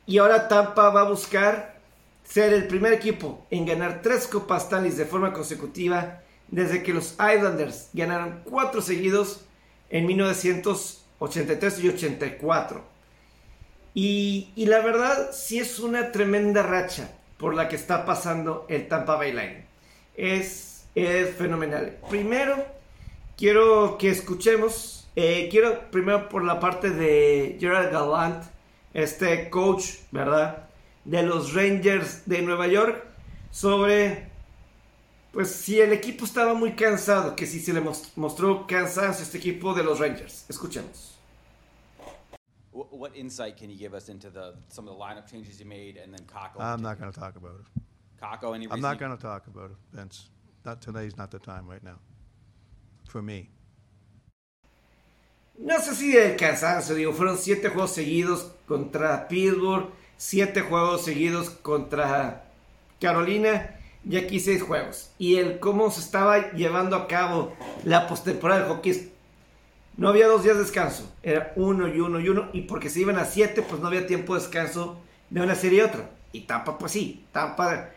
Y 0.07 0.17
ahora 0.17 0.47
Tampa 0.47 0.89
va 0.89 1.01
a 1.01 1.09
buscar 1.09 1.77
ser 2.23 2.51
el 2.51 2.65
primer 2.65 2.93
equipo 2.93 3.45
en 3.51 3.67
ganar 3.67 4.01
tres 4.01 4.25
Copas 4.25 4.63
Stanley 4.63 4.91
de 4.91 5.05
forma 5.05 5.33
consecutiva 5.33 6.21
desde 6.49 6.83
que 6.83 6.93
los 6.93 7.13
Islanders 7.13 7.89
ganaron 7.93 8.41
cuatro 8.43 8.81
seguidos 8.81 9.45
en 9.89 10.05
1983 10.05 11.79
y 11.83 11.89
84. 11.89 12.83
Y, 13.93 14.53
la 14.57 14.79
verdad, 14.81 15.31
sí 15.31 15.57
es 15.59 15.79
una 15.79 16.11
tremenda 16.11 16.61
racha 16.61 17.11
por 17.37 17.55
la 17.55 17.67
que 17.67 17.75
está 17.75 18.05
pasando 18.05 18.65
el 18.69 18.87
Tampa 18.87 19.15
Bay 19.15 19.31
Line. 19.31 19.65
Es, 20.15 20.85
es 20.93 21.35
fenomenal. 21.35 21.97
Primero, 22.09 22.63
quiero 23.35 23.97
que 23.97 24.11
escuchemos 24.11 24.97
eh, 25.19 25.47
quiero 25.49 25.89
primero 25.89 26.29
por 26.29 26.43
la 26.43 26.59
parte 26.59 26.91
de 26.91 27.57
Gerald 27.59 27.91
Gallant, 27.91 28.43
este 28.93 29.49
coach, 29.49 29.95
¿verdad? 30.11 30.67
De 31.05 31.23
los 31.23 31.55
Rangers 31.55 32.21
de 32.27 32.43
Nueva 32.43 32.67
York, 32.67 33.03
sobre, 33.49 34.27
pues 35.37 35.51
si 35.51 35.79
el 35.79 35.93
equipo 35.93 36.25
estaba 36.25 36.55
muy 36.55 36.71
cansado, 36.71 37.35
que 37.35 37.45
si 37.45 37.59
se 37.59 37.71
le 37.71 37.79
mostró 37.79 38.65
cansancio 38.65 39.21
a 39.21 39.23
este 39.23 39.37
equipo 39.37 39.71
de 39.75 39.83
los 39.83 39.99
Rangers. 39.99 40.45
Escuchemos. 40.49 41.15
What 42.71 43.11
insight 43.13 43.55
can 43.55 43.69
you 43.69 43.77
give 43.77 43.93
us 43.93 44.09
into 44.09 44.31
the 44.31 44.55
some 44.69 44.87
of 44.87 44.97
the 44.97 44.99
lineup 44.99 45.29
changes 45.29 45.59
you 45.59 45.67
made 45.67 45.95
and 46.03 46.11
then 46.11 46.25
Kako? 46.25 46.59
I'm 46.59 46.81
not 46.81 46.99
going 46.99 47.11
to 47.11 47.19
talk 47.19 47.35
about 47.35 47.59
it. 47.59 47.83
Kako, 48.19 48.55
any 48.55 48.65
I'm 48.71 48.81
not 48.81 48.97
going 48.97 49.15
to 49.15 49.21
talk 49.21 49.45
about 49.45 49.69
it, 49.69 49.77
Vince. 49.93 50.27
Not 50.65 50.81
today's 50.81 51.15
not 51.17 51.29
the 51.29 51.37
time 51.37 51.67
right 51.67 51.83
now. 51.83 51.99
For 53.07 53.21
me. 53.21 53.51
no 55.59 55.75
sé 55.81 55.93
si 55.93 56.13
de 56.13 56.35
cansancio, 56.35 56.95
digo, 56.95 57.13
fueron 57.13 57.37
siete 57.37 57.69
juegos 57.69 57.91
seguidos 57.91 58.51
contra 58.67 59.27
Pittsburgh, 59.27 59.91
siete 60.17 60.61
juegos 60.61 61.05
seguidos 61.05 61.51
contra 61.51 62.43
Carolina 62.99 63.76
y 64.09 64.17
aquí 64.17 64.39
seis 64.39 64.61
juegos. 64.61 65.11
Y 65.17 65.35
el 65.37 65.59
cómo 65.59 65.91
se 65.91 65.99
estaba 65.99 66.51
llevando 66.51 66.95
a 66.95 67.07
cabo 67.07 67.53
la 67.83 68.07
postemporada 68.07 68.61
del 68.61 68.69
hockey, 68.69 69.11
no 69.97 70.09
había 70.09 70.27
dos 70.27 70.43
días 70.43 70.55
de 70.55 70.63
descanso, 70.63 71.11
era 71.23 71.53
uno 71.55 71.87
y 71.87 71.99
uno 71.99 72.19
y 72.19 72.29
uno, 72.29 72.49
y 72.53 72.61
porque 72.61 72.89
se 72.89 73.01
iban 73.01 73.17
a 73.17 73.25
siete, 73.25 73.63
pues 73.63 73.81
no 73.81 73.87
había 73.87 74.05
tiempo 74.05 74.35
de 74.35 74.41
descanso 74.41 74.99
de 75.29 75.41
una 75.41 75.55
serie 75.55 75.79
y 75.79 75.81
otra. 75.81 76.09
Y 76.31 76.41
Tampa, 76.41 76.77
pues 76.77 76.91
sí, 76.91 77.25
Tampa, 77.31 77.89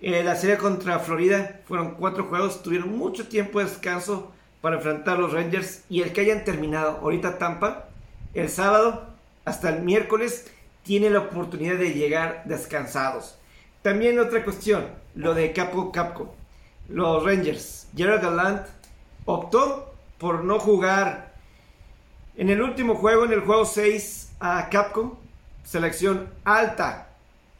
eh, 0.00 0.22
la 0.22 0.36
serie 0.36 0.58
contra 0.58 1.00
Florida 1.00 1.60
fueron 1.66 1.92
cuatro 1.96 2.24
juegos, 2.24 2.62
tuvieron 2.62 2.96
mucho 2.96 3.26
tiempo 3.26 3.58
de 3.58 3.64
descanso 3.66 4.32
para 4.60 4.76
enfrentar 4.76 5.16
a 5.16 5.20
los 5.20 5.32
Rangers 5.32 5.82
y 5.88 6.02
el 6.02 6.12
que 6.12 6.20
hayan 6.20 6.44
terminado 6.44 6.98
ahorita 7.02 7.38
Tampa 7.38 7.88
el 8.34 8.48
sábado 8.48 9.08
hasta 9.44 9.70
el 9.70 9.82
miércoles 9.82 10.50
tiene 10.84 11.10
la 11.10 11.20
oportunidad 11.20 11.76
de 11.76 11.94
llegar 11.94 12.42
descansados. 12.44 13.39
También 13.82 14.18
otra 14.18 14.44
cuestión, 14.44 14.86
lo 15.14 15.34
de 15.34 15.52
Capco 15.52 15.90
Capco. 15.90 16.34
Los 16.88 17.24
Rangers, 17.24 17.88
Gerald 17.96 18.22
Gallant 18.22 18.66
optó 19.24 19.94
por 20.18 20.44
no 20.44 20.58
jugar 20.58 21.34
en 22.36 22.50
el 22.50 22.60
último 22.60 22.94
juego, 22.94 23.24
en 23.24 23.32
el 23.32 23.40
juego 23.40 23.64
6 23.64 24.32
a 24.40 24.68
Capcom, 24.68 25.14
selección 25.64 26.28
alta. 26.44 27.08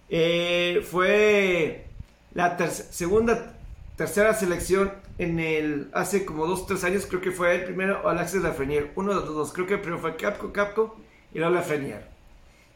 Eh, 0.08 0.84
fue 0.90 1.86
la 2.34 2.58
segunda, 2.68 3.54
tercera 3.96 4.34
selección 4.34 4.92
en 5.18 5.38
el 5.38 5.90
hace 5.92 6.24
como 6.24 6.46
dos 6.46 6.66
tres 6.66 6.84
años 6.84 7.04
creo 7.06 7.20
que 7.20 7.30
fue 7.30 7.54
el 7.54 7.64
primero 7.64 8.00
o 8.02 8.08
Alexis 8.08 8.40
Lafreniere 8.40 8.92
uno 8.96 9.10
de 9.10 9.26
los 9.26 9.34
dos 9.34 9.52
creo 9.52 9.66
que 9.66 9.74
el 9.74 9.80
primero 9.80 10.00
fue 10.00 10.16
Capco 10.16 10.50
Capco 10.52 10.96
y 11.34 11.38
luego 11.38 11.54
Lafreniere 11.54 12.06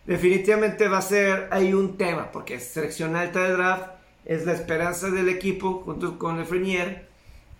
definitivamente 0.06 0.88
va 0.88 0.98
a 0.98 1.02
ser 1.02 1.48
ahí 1.50 1.72
un 1.72 1.96
tema 1.96 2.30
porque 2.32 2.60
selección 2.60 3.16
alta 3.16 3.44
de 3.44 3.52
draft 3.52 3.88
es 4.24 4.44
la 4.46 4.52
esperanza 4.52 5.10
del 5.10 5.28
equipo 5.28 5.82
junto 5.84 6.18
con 6.18 6.38
Lafreniere 6.38 7.06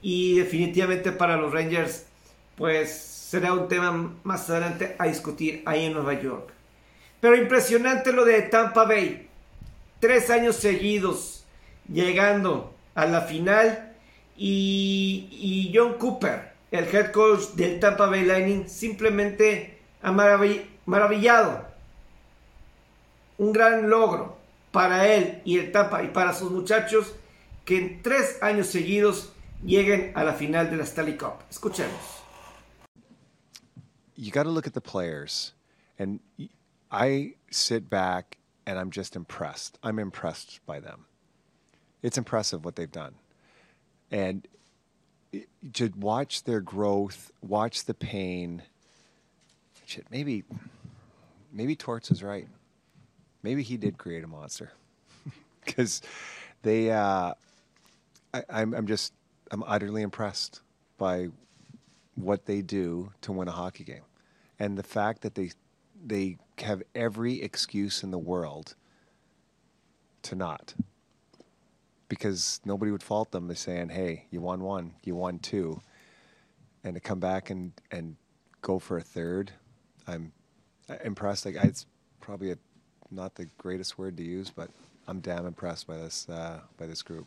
y 0.03 0.39
definitivamente 0.39 1.13
para 1.13 1.37
los 1.37 1.53
Rangers 1.53 2.07
pues 2.57 2.93
será 2.93 3.53
un 3.53 3.69
tema 3.69 4.15
más 4.23 4.49
adelante 4.51 4.95
a 4.99 5.07
discutir 5.07 5.63
ahí 5.67 5.87
en 5.87 5.95
Nueva 5.95 6.21
York 6.21 6.51
pero 7.21 7.37
impresionante 7.37 8.13
lo 8.13 8.25
de 8.25 8.43
Tampa 8.43 8.85
Bay 8.85 9.29
tres 10.01 10.31
años 10.31 10.57
seguidos 10.57 11.45
llegando 11.91 12.75
a 12.95 13.07
la 13.07 13.23
final 13.23 13.93
y, 14.37 15.73
John 15.75 15.95
Cooper, 15.95 16.53
el 16.71 16.85
head 16.95 17.13
coach 17.13 17.55
del 17.55 17.79
Tampa 17.81 18.07
Bay 18.07 18.25
Lightning, 18.25 18.69
simplemente 18.69 19.79
ha 20.03 20.13
maravillado. 20.13 21.74
Un 23.39 23.53
gran 23.53 23.89
logro 23.89 24.37
para 24.71 25.07
él 25.07 25.41
y 25.45 25.59
el 25.59 25.73
Tampa 25.73 26.03
y 26.03 26.09
para 26.09 26.33
sus 26.33 26.51
muchachos 26.51 27.13
que 27.65 27.79
en 27.79 28.03
tres 28.03 28.43
años 28.43 28.67
seguidos 28.69 29.33
lleguen 29.65 30.13
a 30.15 30.25
la 30.25 30.35
final 30.35 30.71
de 30.71 30.77
la 30.77 30.85
Stanley 30.85 31.17
Cup. 31.17 31.43
Escuchemos. 31.51 32.23
You 34.17 34.31
got 34.31 34.45
to 34.45 34.51
look 34.51 34.67
at 34.67 34.75
the 34.75 34.81
players, 34.81 35.53
and 35.99 36.21
I 36.91 37.35
sit 37.51 37.91
back 37.91 38.39
and 38.67 38.79
I'm 38.79 38.91
just 38.91 39.17
impressed. 39.17 39.79
I'm 39.83 39.99
impressed 39.99 40.61
by 40.67 40.79
them. 40.79 41.07
It's 42.03 42.17
impressive 42.17 42.65
what 42.65 42.77
they've 42.77 42.91
done. 42.91 43.15
And 44.11 44.47
to 45.73 45.91
watch 45.99 46.45
their 46.45 46.61
growth, 46.61 47.33
watch 47.43 47.87
the 47.87 47.95
pain. 47.95 48.63
Shit, 49.87 50.07
maybe, 50.11 50.45
maybe 51.53 51.75
Torts 51.75 52.11
is 52.11 52.23
right. 52.23 52.47
Maybe 53.45 53.63
he 53.63 53.77
did 53.77 53.99
create 53.99 54.25
a 54.25 54.27
monster, 54.27 54.73
because 55.65 56.03
they. 56.63 56.91
Uh, 56.91 57.35
I, 58.33 58.43
I'm, 58.49 58.75
I'm 58.75 58.87
just, 58.89 59.13
I'm 59.53 59.63
utterly 59.65 60.03
impressed 60.03 60.63
by 60.99 61.29
what 62.17 62.47
they 62.47 62.63
do 62.63 63.13
to 63.21 63.33
win 63.33 63.47
a 63.47 63.53
hockey 63.53 63.85
game, 63.85 64.03
and 64.59 64.77
the 64.77 64.83
fact 64.83 65.21
that 65.23 65.37
they, 65.37 65.51
they 66.05 66.39
have 66.59 66.83
every 66.95 67.43
excuse 67.43 68.03
in 68.03 68.11
the 68.11 68.19
world 68.19 68.75
to 70.23 70.35
not 70.35 70.75
because 72.09 72.61
nobody 72.65 72.91
would 72.91 73.03
fault 73.03 73.31
them 73.31 73.49
by 73.49 73.55
saying, 73.55 73.91
"Hey, 73.91 74.27
you 74.31 74.41
won 74.41 74.63
one, 74.63 74.95
you 75.05 75.15
won 75.15 75.39
two, 75.39 75.83
and 76.83 76.95
to 76.95 77.01
come 77.01 77.21
back 77.21 77.51
and 77.51 77.73
and 77.91 78.17
go 78.63 78.79
for 78.79 78.97
a 78.97 79.03
third, 79.03 79.53
I'm 80.07 80.33
impressed. 81.05 81.45
Like 81.45 81.57
it's 81.57 81.87
probably 82.21 82.53
a, 82.53 82.57
not 83.15 83.35
the 83.37 83.47
greatest 83.59 83.99
word 83.99 84.17
to 84.17 84.23
use, 84.23 84.51
but 84.51 84.69
I'm 85.07 85.21
damn 85.21 85.47
impressed 85.47 85.87
by 85.87 85.99
this 85.99 86.29
uh, 86.29 86.61
by 86.79 86.87
this 86.87 87.03
group. 87.03 87.27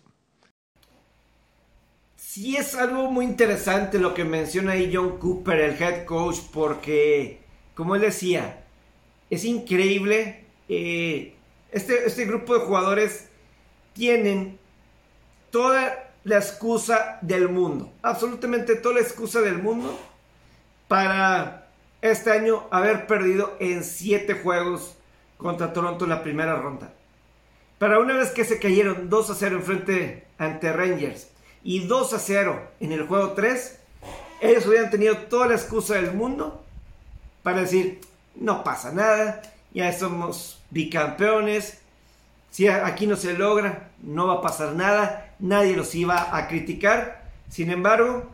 Sí 2.17 2.57
es 2.57 2.73
algo 2.75 3.11
muy 3.11 3.25
interesante 3.25 3.99
lo 3.99 4.13
que 4.13 4.25
menciona 4.25 4.71
ahí 4.71 4.91
John 4.91 5.19
Cooper, 5.19 5.59
el 5.59 5.81
head 5.81 6.05
coach, 6.05 6.37
porque, 6.51 7.39
como 7.75 7.95
él 7.95 8.01
decía, 8.01 8.63
es 9.29 9.45
increíble. 9.45 10.43
Eh, 10.67 11.35
este, 11.71 12.07
este 12.07 12.25
grupo 12.25 12.55
de 12.55 12.65
jugadores 12.65 13.29
tienen 13.93 14.57
toda 15.51 16.11
la 16.23 16.37
excusa 16.37 17.19
del 17.21 17.49
mundo, 17.49 17.91
absolutamente 18.01 18.75
toda 18.75 18.95
la 18.95 19.01
excusa 19.01 19.41
del 19.41 19.59
mundo 19.59 19.97
para 20.87 21.69
este 22.01 22.31
año 22.31 22.67
haber 22.71 23.07
perdido 23.07 23.55
en 23.59 23.83
siete 23.83 24.33
juegos 24.33 24.96
contra 25.37 25.73
Toronto 25.73 26.05
en 26.05 26.09
la 26.11 26.23
primera 26.23 26.55
ronda. 26.55 26.93
Para 27.77 27.99
una 27.99 28.13
vez 28.13 28.31
que 28.31 28.43
se 28.43 28.59
cayeron 28.59 29.09
2 29.09 29.29
a 29.29 29.35
0 29.35 29.55
en 29.57 29.63
frente 29.63 30.27
ante 30.37 30.73
Rangers 30.73 31.29
y 31.63 31.87
2 31.87 32.13
a 32.13 32.19
0 32.19 32.61
en 32.79 32.91
el 32.91 33.07
juego 33.07 33.33
3, 33.33 33.79
ellos 34.41 34.65
hubieran 34.65 34.89
tenido 34.89 35.17
toda 35.17 35.47
la 35.47 35.55
excusa 35.55 35.95
del 35.95 36.13
mundo 36.13 36.63
para 37.43 37.61
decir, 37.61 38.01
no 38.35 38.63
pasa 38.63 38.91
nada, 38.91 39.41
ya 39.73 39.93
somos 39.93 40.61
bicampeones, 40.71 41.79
si 42.49 42.67
aquí 42.67 43.05
no 43.05 43.15
se 43.15 43.33
logra, 43.33 43.91
no 44.01 44.27
va 44.27 44.35
a 44.35 44.41
pasar 44.41 44.73
nada, 44.73 45.33
nadie 45.39 45.75
los 45.75 45.93
iba 45.93 46.35
a 46.35 46.47
criticar. 46.47 47.23
Sin 47.49 47.69
embargo, 47.69 48.29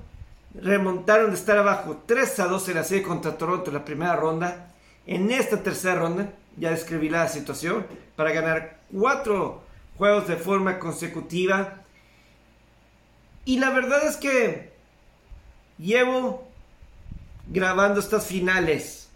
remontaron 0.54 1.32
de 1.32 1.36
estar 1.36 1.58
abajo 1.58 2.04
3 2.06 2.40
a 2.40 2.48
2 2.48 2.70
en 2.70 2.76
la 2.76 2.84
serie 2.84 3.04
contra 3.04 3.38
Toronto 3.38 3.70
en 3.70 3.74
la 3.76 3.86
primera 3.86 4.16
ronda. 4.16 4.72
En 5.06 5.32
esta 5.32 5.62
tercera 5.62 5.96
ronda, 5.96 6.30
ya 6.58 6.72
describí 6.72 7.10
la 7.10 7.28
situación, 7.28 7.86
para 8.16 8.32
ganar 8.32 8.80
4 8.92 9.62
juegos 9.98 10.28
de 10.28 10.36
forma 10.36 10.80
consecutiva. 10.80 11.84
Y 13.46 13.60
la 13.60 13.70
verdad 13.72 14.06
es 14.06 14.18
que 14.18 14.72
llevo 15.78 16.48
grabando 17.48 18.00
estas 18.00 18.26
finales 18.26 19.10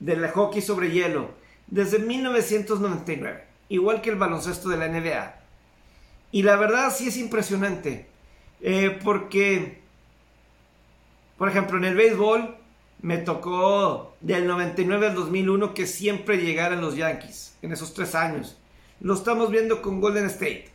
del 0.00 0.28
hockey 0.28 0.62
sobre 0.62 0.90
hielo 0.90 1.30
desde 1.66 1.98
1999, 1.98 3.44
igual 3.68 4.00
que 4.00 4.10
el 4.10 4.16
baloncesto 4.16 4.68
de 4.68 4.76
la 4.76 4.88
NBA. 4.88 5.34
Y 6.30 6.42
la 6.42 6.56
verdad 6.56 6.92
sí 6.94 7.08
es 7.08 7.16
impresionante. 7.16 8.06
Eh, 8.60 8.98
porque, 9.04 9.80
por 11.36 11.48
ejemplo, 11.48 11.78
en 11.78 11.84
el 11.84 11.94
béisbol 11.94 12.56
me 13.00 13.18
tocó 13.18 14.14
del 14.20 14.46
99 14.46 15.08
al 15.08 15.14
2001 15.14 15.74
que 15.74 15.86
siempre 15.86 16.38
llegaran 16.38 16.80
los 16.80 16.96
Yankees 16.96 17.56
en 17.62 17.72
esos 17.72 17.94
tres 17.94 18.14
años. 18.14 18.56
Lo 19.00 19.14
estamos 19.14 19.50
viendo 19.50 19.82
con 19.82 20.00
Golden 20.00 20.26
State. 20.26 20.70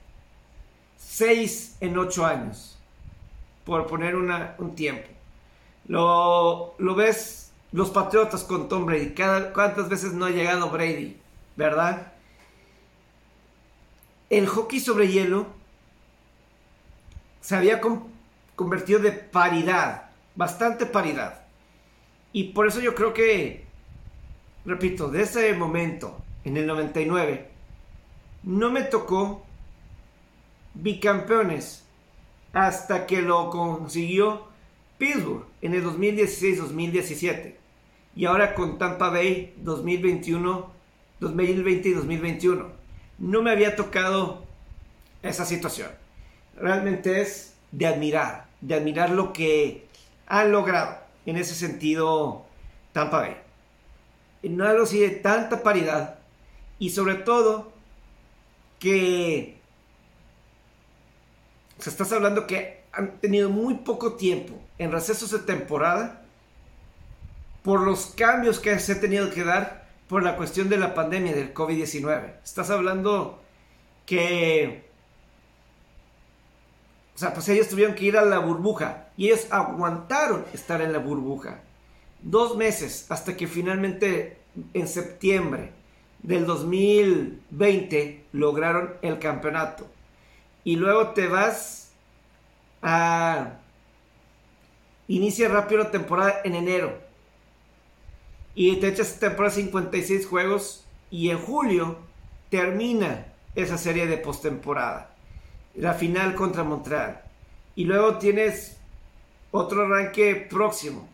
Seis 0.97 1.75
en 1.81 1.97
ocho 1.97 2.25
años. 2.25 2.77
Por 3.65 3.88
poner 3.88 4.15
un 4.15 4.75
tiempo. 4.75 5.07
Lo, 5.88 6.75
lo 6.77 6.95
ves 6.95 7.51
los 7.71 7.89
Patriotas 7.89 8.43
con 8.43 8.69
Tom 8.69 8.86
Brady. 8.86 9.13
¿Cuántas 9.53 9.89
veces 9.89 10.13
no 10.13 10.25
ha 10.25 10.29
llegado 10.29 10.69
Brady? 10.69 11.17
¿Verdad? 11.55 12.13
el 14.38 14.47
hockey 14.47 14.79
sobre 14.79 15.07
hielo 15.09 15.45
se 17.41 17.55
había 17.55 17.79
convertido 18.55 18.99
de 18.99 19.12
paridad, 19.12 20.09
bastante 20.36 20.86
paridad. 20.86 21.42
Y 22.34 22.46
por 22.46 22.67
eso 22.67 22.82
yo 22.82 22.96
creo 22.96 23.13
que, 23.13 23.63
repito, 24.65 25.10
de 25.10 25.22
ese 25.22 25.54
momento, 25.54 26.17
en 26.43 26.58
el 26.58 26.67
99, 26.67 27.48
no 28.43 28.72
me 28.72 28.82
tocó 28.82 29.46
bicampeones 30.74 31.86
hasta 32.52 33.06
que 33.06 33.22
lo 33.22 33.50
consiguió 33.50 34.48
Pittsburgh 34.98 35.46
en 35.62 35.76
el 35.76 35.86
2016-2017 35.86 37.56
y 38.15 38.26
ahora 38.26 38.54
con 38.54 38.78
Tampa 38.78 39.10
Bay 39.10 39.54
2021, 39.58 40.72
2020 41.19 41.89
y 41.89 41.93
2021 41.93 42.84
no 43.19 43.41
me 43.41 43.52
había 43.52 43.76
tocado 43.76 44.43
esa 45.22 45.46
situación. 45.46 45.89
Realmente 46.58 47.22
es 47.22 47.56
de 47.72 47.88
admirar, 47.88 48.48
de 48.62 48.76
admirar 48.76 49.10
lo 49.12 49.34
que 49.34 49.86
han 50.28 50.52
logrado 50.52 51.03
en 51.25 51.38
ese 51.38 51.55
sentido 51.55 52.45
Tampa 52.91 53.19
Bay. 53.19 53.38
No 54.43 54.67
algo 54.67 54.83
así 54.83 54.99
de 54.99 55.09
tanta 55.09 55.63
paridad 55.63 56.19
y 56.79 56.89
sobre 56.89 57.15
todo 57.15 57.71
que 58.79 59.57
se 61.79 61.89
estás 61.89 62.12
hablando 62.12 62.45
que 62.45 62.83
han 62.91 63.19
tenido 63.19 63.49
muy 63.49 63.75
poco 63.75 64.13
tiempo 64.13 64.53
en 64.77 64.91
recesos 64.91 65.31
de 65.31 65.39
temporada 65.39 66.25
por 67.63 67.81
los 67.81 68.07
cambios 68.07 68.59
que 68.59 68.77
se 68.79 68.93
ha 68.93 68.99
tenido 68.99 69.31
que 69.31 69.43
dar 69.43 69.88
por 70.07 70.23
la 70.23 70.36
cuestión 70.36 70.69
de 70.69 70.77
la 70.77 70.93
pandemia 70.93 71.33
del 71.33 71.53
COVID-19. 71.53 72.41
Estás 72.43 72.69
hablando 72.69 73.41
que... 74.05 74.89
O 77.15 77.17
sea, 77.17 77.33
pues 77.33 77.47
ellos 77.49 77.69
tuvieron 77.69 77.95
que 77.95 78.05
ir 78.05 78.17
a 78.17 78.25
la 78.25 78.39
burbuja 78.39 79.03
y 79.17 79.28
ellos 79.28 79.47
aguantaron 79.52 80.45
estar 80.54 80.82
en 80.82 80.93
la 80.93 80.99
burbuja. 80.99 81.62
Dos 82.21 82.56
meses 82.56 83.06
hasta 83.10 83.36
que 83.36 83.47
finalmente 83.47 84.38
en 84.73 84.88
septiembre 84.88 85.71
del 86.21 86.45
2020 86.45 88.26
lograron 88.32 88.93
el 89.02 89.19
campeonato. 89.19 89.88
Y 90.63 90.78
luego 90.78 91.10
te 91.10 91.28
vas 91.28 91.91
a... 92.82 93.60
Inicia 95.08 95.49
rápido 95.49 95.84
la 95.84 95.91
temporada 95.91 96.41
en 96.45 96.56
enero 96.56 96.97
y 98.56 98.76
te 98.78 98.88
echas 98.88 99.19
temporada 99.19 99.56
56 99.56 100.28
juegos 100.28 100.86
y 101.10 101.30
en 101.30 101.39
julio 101.39 101.97
termina 102.49 103.26
esa 103.56 103.78
serie 103.78 104.08
de 104.08 104.17
postemporada. 104.17 105.15
La 105.76 105.93
final 105.93 106.36
contra 106.36 106.63
Montreal. 106.63 107.21
Y 107.76 107.86
luego 107.86 108.17
tienes 108.19 108.78
otro 109.54 109.86
arranque 109.86 110.36
próximo 110.50 111.08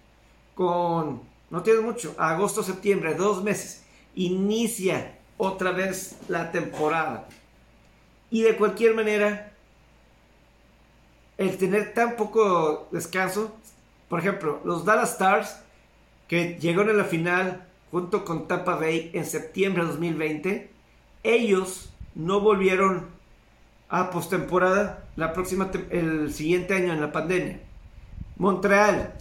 con, 0.56 1.22
no 1.50 1.62
tienes 1.62 1.84
mucho, 1.84 2.16
agosto, 2.18 2.64
septiembre, 2.64 3.14
dos 3.14 3.44
meses. 3.44 3.84
Inicia 4.16 5.18
otra 5.38 5.72
vez 5.72 6.18
la 6.30 6.52
temporada. 6.52 7.28
Y 8.32 8.44
de 8.44 8.56
cualquier 8.56 8.96
manera, 8.96 9.52
el 11.38 11.58
tener 11.58 11.94
tan 11.94 12.16
poco 12.16 12.88
descanso, 12.92 13.54
por 14.08 14.20
ejemplo, 14.20 14.62
los 14.64 14.86
Dallas 14.86 15.12
Stars 15.12 15.60
que 16.30 16.58
llegaron 16.60 16.90
a 16.90 16.94
la 16.94 17.06
final 17.06 17.66
junto 17.92 18.24
con 18.24 18.48
Tampa 18.48 18.76
Bay 18.76 19.12
en 19.14 19.26
septiembre 19.26 19.84
de 19.84 19.90
2020, 19.90 20.70
ellos 21.24 21.92
no 22.16 22.40
volvieron 22.40 23.08
a 23.90 24.12
postemporada 24.12 25.04
la 25.18 25.34
próxima 25.34 25.72
el 25.90 26.34
siguiente 26.34 26.76
año 26.76 26.94
en 26.94 27.02
la 27.02 27.12
pandemia. 27.12 27.60
Montreal 28.40 29.14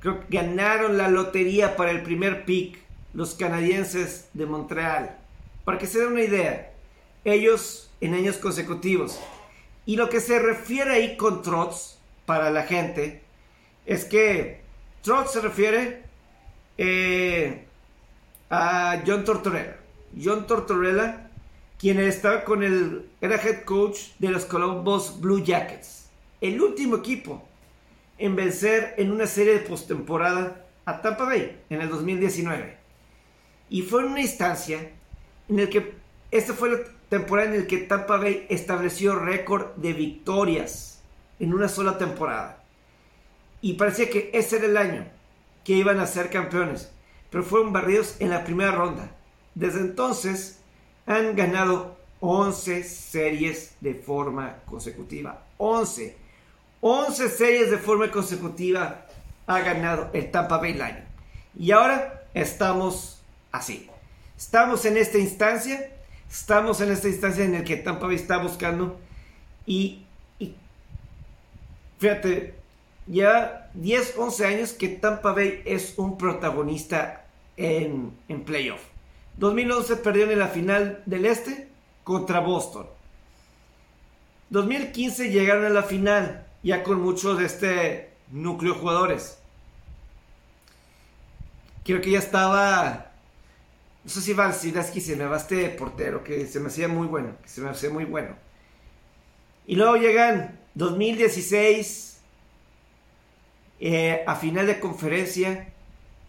creo 0.00 0.20
que 0.20 0.36
ganaron 0.36 0.98
la 0.98 1.08
lotería 1.08 1.76
para 1.76 1.90
el 1.90 2.02
primer 2.02 2.44
pick 2.44 2.78
los 3.14 3.34
canadienses 3.34 4.28
de 4.34 4.46
Montreal. 4.46 5.18
Para 5.64 5.78
que 5.78 5.86
se 5.86 5.98
den 5.98 6.12
una 6.12 6.22
idea, 6.22 6.72
ellos 7.24 7.90
en 8.00 8.14
años 8.14 8.36
consecutivos. 8.36 9.18
Y 9.86 9.96
lo 9.96 10.08
que 10.10 10.20
se 10.20 10.38
refiere 10.38 10.92
ahí 10.92 11.16
con 11.16 11.42
trots 11.42 11.98
para 12.26 12.50
la 12.50 12.64
gente 12.64 13.22
es 13.86 14.04
que 14.04 14.60
Trot 15.02 15.28
se 15.28 15.40
refiere 15.40 16.02
eh, 16.76 17.64
a 18.50 19.02
John 19.06 19.24
Tortorella. 19.24 19.78
John 20.22 20.46
Tortorella, 20.46 21.30
quien 21.78 21.98
estaba 22.00 22.44
con 22.44 22.62
el, 22.62 23.08
era 23.20 23.36
head 23.36 23.64
coach 23.64 24.10
de 24.18 24.28
los 24.28 24.44
Columbus 24.44 25.18
Blue 25.18 25.42
Jackets, 25.42 26.08
el 26.40 26.60
último 26.60 26.96
equipo 26.96 27.42
en 28.18 28.36
vencer 28.36 28.94
en 28.96 29.10
una 29.10 29.26
serie 29.26 29.54
de 29.54 29.60
postemporada 29.60 30.64
a 30.84 31.02
Tampa 31.02 31.24
Bay 31.24 31.62
en 31.68 31.80
el 31.80 31.88
2019. 31.88 32.76
Y 33.68 33.82
fue 33.82 34.02
en 34.02 34.12
una 34.12 34.20
instancia 34.20 34.90
en 35.48 35.58
el 35.58 35.68
que 35.68 35.94
esta 36.30 36.54
fue 36.54 36.70
la 36.70 36.78
temporada 37.08 37.54
en 37.54 37.60
la 37.62 37.66
que 37.66 37.78
Tampa 37.78 38.16
Bay 38.16 38.46
estableció 38.48 39.16
récord 39.16 39.74
de 39.76 39.92
victorias 39.92 41.02
en 41.38 41.54
una 41.54 41.68
sola 41.68 41.98
temporada. 41.98 42.62
Y 43.60 43.74
parecía 43.74 44.10
que 44.10 44.30
ese 44.32 44.56
era 44.56 44.66
el 44.66 44.76
año 44.76 45.06
que 45.64 45.74
iban 45.74 45.98
a 45.98 46.06
ser 46.06 46.30
campeones, 46.30 46.92
pero 47.30 47.42
fueron 47.42 47.72
barridos 47.72 48.16
en 48.20 48.30
la 48.30 48.44
primera 48.44 48.72
ronda. 48.72 49.10
Desde 49.54 49.80
entonces 49.80 50.60
han 51.06 51.34
ganado 51.34 51.96
11 52.20 52.82
series 52.84 53.74
de 53.80 53.94
forma 53.94 54.58
consecutiva. 54.66 55.44
11. 55.58 56.25
11 56.80 57.28
series 57.28 57.70
de 57.70 57.78
forma 57.78 58.10
consecutiva 58.10 59.06
ha 59.46 59.60
ganado 59.60 60.10
el 60.12 60.30
Tampa 60.30 60.58
Bay 60.58 60.74
Lightning. 60.74 61.06
Y 61.58 61.70
ahora 61.70 62.24
estamos 62.34 63.22
así. 63.52 63.88
Estamos 64.36 64.84
en 64.84 64.96
esta 64.96 65.18
instancia. 65.18 65.90
Estamos 66.30 66.80
en 66.80 66.90
esta 66.90 67.08
instancia 67.08 67.44
en 67.44 67.52
la 67.52 67.64
que 67.64 67.76
Tampa 67.76 68.06
Bay 68.06 68.16
está 68.16 68.38
buscando. 68.38 68.98
Y, 69.64 70.04
fíjate, 71.98 72.54
ya 73.06 73.70
10, 73.74 74.14
11 74.18 74.46
años 74.46 74.72
que 74.72 74.88
Tampa 74.88 75.32
Bay 75.32 75.62
es 75.64 75.94
un 75.96 76.18
protagonista 76.18 77.26
en, 77.56 78.12
en 78.28 78.44
playoff. 78.44 78.80
2011 79.38 79.96
perdieron 79.96 80.32
en 80.32 80.38
la 80.38 80.48
final 80.48 81.02
del 81.06 81.26
Este 81.26 81.68
contra 82.04 82.40
Boston. 82.40 82.86
2015 84.50 85.30
llegaron 85.30 85.64
a 85.64 85.70
la 85.70 85.82
final, 85.82 86.45
ya 86.66 86.82
con 86.82 87.00
muchos 87.00 87.38
de 87.38 87.46
este 87.46 88.10
núcleo 88.32 88.74
de 88.74 88.80
jugadores. 88.80 89.38
Creo 91.84 92.00
que 92.00 92.10
ya 92.10 92.18
estaba. 92.18 93.12
No 94.02 94.10
sé 94.10 94.20
si 94.20 94.34
Valsidaski 94.34 95.00
se 95.00 95.14
me 95.14 95.26
va 95.26 95.36
este 95.36 95.68
portero, 95.70 96.24
que 96.24 96.44
se 96.46 96.58
me 96.58 96.66
hacía 96.66 96.88
muy 96.88 97.06
bueno, 97.06 97.36
que 97.40 97.48
se 97.48 97.60
me 97.60 97.70
hacía 97.70 97.90
muy 97.90 98.04
bueno. 98.04 98.34
Y 99.68 99.76
luego 99.76 99.94
llegan 99.94 100.58
2016 100.74 102.18
eh, 103.78 104.24
a 104.26 104.34
final 104.34 104.66
de 104.66 104.80
conferencia, 104.80 105.72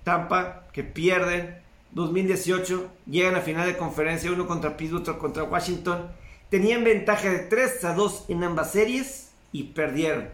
Tampa, 0.03 0.67
que 0.71 0.83
pierden. 0.83 1.63
2018 1.93 2.91
llegan 3.07 3.33
a 3.33 3.41
final 3.41 3.65
de 3.65 3.75
conferencia, 3.75 4.31
uno 4.31 4.45
contra 4.45 4.77
Pittsburgh, 4.77 5.17
contra 5.17 5.45
Washington. 5.45 6.11
Tenían 6.51 6.83
ventaja 6.83 7.27
de 7.27 7.39
3 7.39 7.85
a 7.85 7.93
2 7.95 8.25
en 8.29 8.43
ambas 8.43 8.71
series 8.71 9.26
y 9.51 9.63
perdieron. 9.63 10.29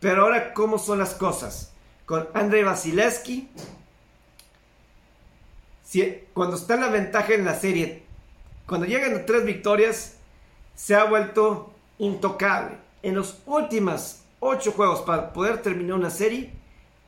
Pero 0.00 0.22
ahora, 0.22 0.52
¿cómo 0.52 0.78
son 0.78 0.98
las 0.98 1.14
cosas? 1.14 1.72
Con 2.06 2.28
Andrei 2.34 2.64
Vasilevsky, 2.64 3.48
si, 5.84 6.24
cuando 6.34 6.56
está 6.56 6.76
la 6.76 6.88
ventaja 6.88 7.34
en 7.34 7.44
la 7.44 7.54
serie, 7.54 8.02
cuando 8.66 8.86
llegan 8.86 9.14
a 9.14 9.26
tres 9.26 9.44
victorias, 9.44 10.16
se 10.74 10.94
ha 10.94 11.04
vuelto 11.04 11.72
intocable. 11.98 12.78
En 13.02 13.14
los 13.14 13.38
últimos 13.46 14.20
ocho 14.40 14.72
juegos 14.72 15.02
para 15.02 15.32
poder 15.32 15.62
terminar 15.62 15.96
una 15.96 16.10
serie, 16.10 16.52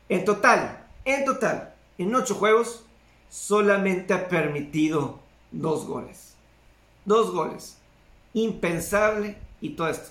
en 0.09 0.25
total, 0.25 0.87
en 1.05 1.25
total, 1.25 1.75
en 1.99 2.15
ocho 2.15 2.35
juegos, 2.35 2.85
solamente 3.29 4.15
ha 4.15 4.29
permitido 4.29 5.19
dos 5.51 5.87
goles. 5.87 6.35
Dos 7.05 7.33
goles. 7.33 7.79
Impensable 8.35 9.37
y 9.61 9.71
todo 9.71 9.89
esto. 9.89 10.11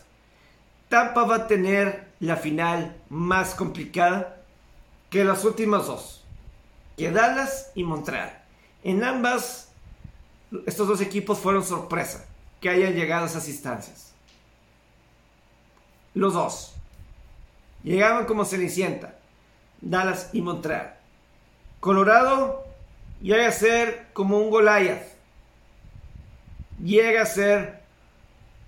Tampa 0.94 1.24
va 1.24 1.36
a 1.38 1.48
tener 1.48 2.10
la 2.20 2.36
final 2.38 2.96
más 3.10 3.56
complicada 3.56 4.44
que 5.10 5.26
las 5.26 5.44
últimas 5.44 5.88
dos. 5.88 6.24
Que 6.96 7.10
Dallas 7.10 7.72
y 7.74 7.84
Montreal. 7.84 8.44
En 8.84 9.04
ambas, 9.04 9.72
estos 10.68 10.88
dos 10.88 11.02
equipos 11.02 11.40
fueron 11.40 11.64
sorpresa 11.64 12.28
que 12.62 12.70
hayan 12.70 12.94
llegado 12.94 13.24
a 13.24 13.28
esas 13.28 13.50
instancias. 13.50 14.14
Los 16.14 16.36
dos. 16.36 16.76
Llegaban 17.82 18.28
como 18.28 18.46
Cenicienta. 18.46 19.16
Dallas 19.82 20.30
y 20.32 20.44
Montreal. 20.44 20.94
Colorado 21.80 22.68
llega 23.20 23.48
a 23.48 23.52
ser 23.52 24.10
como 24.14 24.38
un 24.38 24.52
Goliath. 24.52 25.08
Llega 26.84 27.24
a 27.24 27.26
ser 27.26 27.82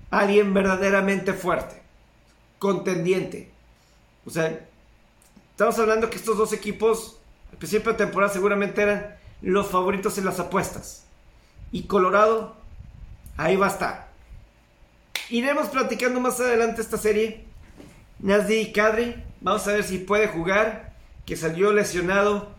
alguien 0.10 0.56
verdaderamente 0.56 1.34
fuerte, 1.34 1.85
contendiente. 2.66 3.52
O 4.26 4.32
sea, 4.32 4.66
estamos 5.52 5.78
hablando 5.78 6.10
que 6.10 6.16
estos 6.16 6.36
dos 6.36 6.52
equipos, 6.52 7.20
al 7.52 7.60
principio 7.60 7.92
de 7.92 8.00
temporada, 8.00 8.34
seguramente 8.34 8.82
eran 8.82 9.16
los 9.44 9.68
favoritos 9.68 10.18
en 10.18 10.26
las 10.26 10.40
apuestas. 10.40 11.04
Y 11.72 11.84
Colorado, 11.84 12.56
ahí 13.38 13.56
va 13.56 13.68
a 13.68 13.70
estar. 13.70 14.10
Iremos 15.30 15.68
platicando 15.68 16.20
más 16.20 16.40
adelante 16.40 16.82
esta 16.82 16.98
serie. 16.98 17.44
Nasdi 18.18 18.72
Kadri, 18.72 19.14
vamos 19.42 19.68
a 19.68 19.74
ver 19.74 19.84
si 19.84 20.00
puede 20.00 20.28
jugar, 20.28 20.96
que 21.28 21.36
salió 21.36 21.72
lesionado 21.72 22.50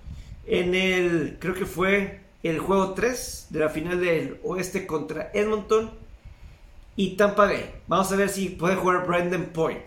en 0.46 0.76
el, 0.76 1.38
creo 1.40 1.54
que 1.54 1.66
fue 1.66 2.20
el 2.44 2.60
juego 2.60 2.94
3 2.94 3.48
de 3.50 3.58
la 3.58 3.70
final 3.70 4.00
del 4.00 4.38
oeste 4.44 4.86
contra 4.86 5.32
Edmonton 5.34 5.90
y 6.96 7.16
Tampa 7.16 7.44
Bay. 7.44 7.82
Vamos 7.86 8.10
a 8.10 8.16
ver 8.16 8.30
si 8.30 8.48
puede 8.48 8.74
jugar 8.74 9.06
Brandon 9.06 9.44
Point, 9.46 9.86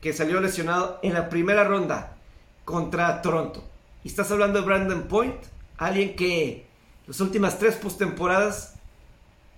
que 0.00 0.12
salió 0.12 0.40
lesionado 0.40 1.00
en 1.02 1.14
la 1.14 1.28
primera 1.28 1.64
ronda 1.64 2.16
contra 2.64 3.22
Toronto. 3.22 3.64
Y 4.04 4.08
estás 4.08 4.30
hablando 4.30 4.60
de 4.60 4.66
Brandon 4.66 5.02
Point, 5.04 5.36
alguien 5.78 6.14
que 6.14 6.66
las 7.06 7.20
últimas 7.20 7.58
tres 7.58 7.76
postemporadas 7.76 8.74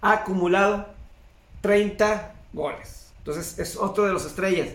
ha 0.00 0.12
acumulado 0.12 0.86
30 1.60 2.34
goles. 2.52 3.12
Entonces 3.18 3.58
es 3.58 3.76
otro 3.76 4.04
de 4.04 4.12
los 4.12 4.24
estrellas. 4.24 4.68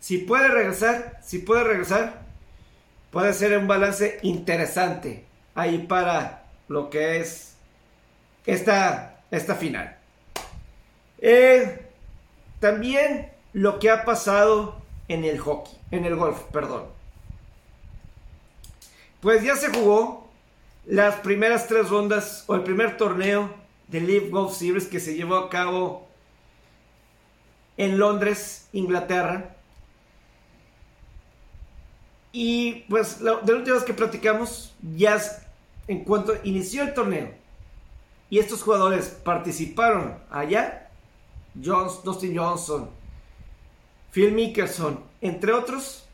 Si 0.00 0.18
puede 0.18 0.48
regresar, 0.48 1.20
si 1.22 1.38
puede 1.38 1.64
regresar, 1.64 2.22
puede 3.10 3.32
ser 3.32 3.56
un 3.58 3.66
balance 3.66 4.18
interesante 4.22 5.24
ahí 5.54 5.86
para 5.86 6.44
lo 6.68 6.90
que 6.90 7.20
es 7.20 7.56
esta, 8.46 9.20
esta 9.30 9.54
final. 9.54 9.97
También 12.60 13.30
lo 13.52 13.78
que 13.78 13.90
ha 13.90 14.04
pasado 14.04 14.80
en 15.08 15.24
el 15.24 15.38
hockey, 15.38 15.76
en 15.90 16.04
el 16.04 16.16
golf, 16.16 16.40
perdón. 16.52 16.84
Pues 19.20 19.42
ya 19.42 19.56
se 19.56 19.68
jugó 19.68 20.28
las 20.86 21.16
primeras 21.16 21.66
tres 21.66 21.88
rondas 21.88 22.44
o 22.46 22.54
el 22.54 22.62
primer 22.62 22.96
torneo 22.96 23.52
de 23.88 24.00
Live 24.00 24.28
Golf 24.28 24.54
Series 24.54 24.86
que 24.86 25.00
se 25.00 25.14
llevó 25.14 25.36
a 25.36 25.50
cabo 25.50 26.06
en 27.76 27.98
Londres, 27.98 28.68
Inglaterra. 28.72 29.56
Y 32.32 32.84
pues 32.88 33.18
de 33.18 33.24
la 33.24 33.54
última 33.54 33.84
que 33.84 33.94
platicamos, 33.94 34.74
ya 34.96 35.20
en 35.88 36.04
cuanto 36.04 36.34
inició 36.44 36.82
el 36.82 36.94
torneo 36.94 37.32
y 38.30 38.38
estos 38.38 38.62
jugadores 38.62 39.08
participaron 39.08 40.18
allá, 40.30 40.87
Jones, 41.62 42.02
Dustin 42.04 42.36
Johnson, 42.36 42.90
Phil 44.12 44.32
Mickelson, 44.32 45.02
entre 45.20 45.52
otros, 45.52 46.04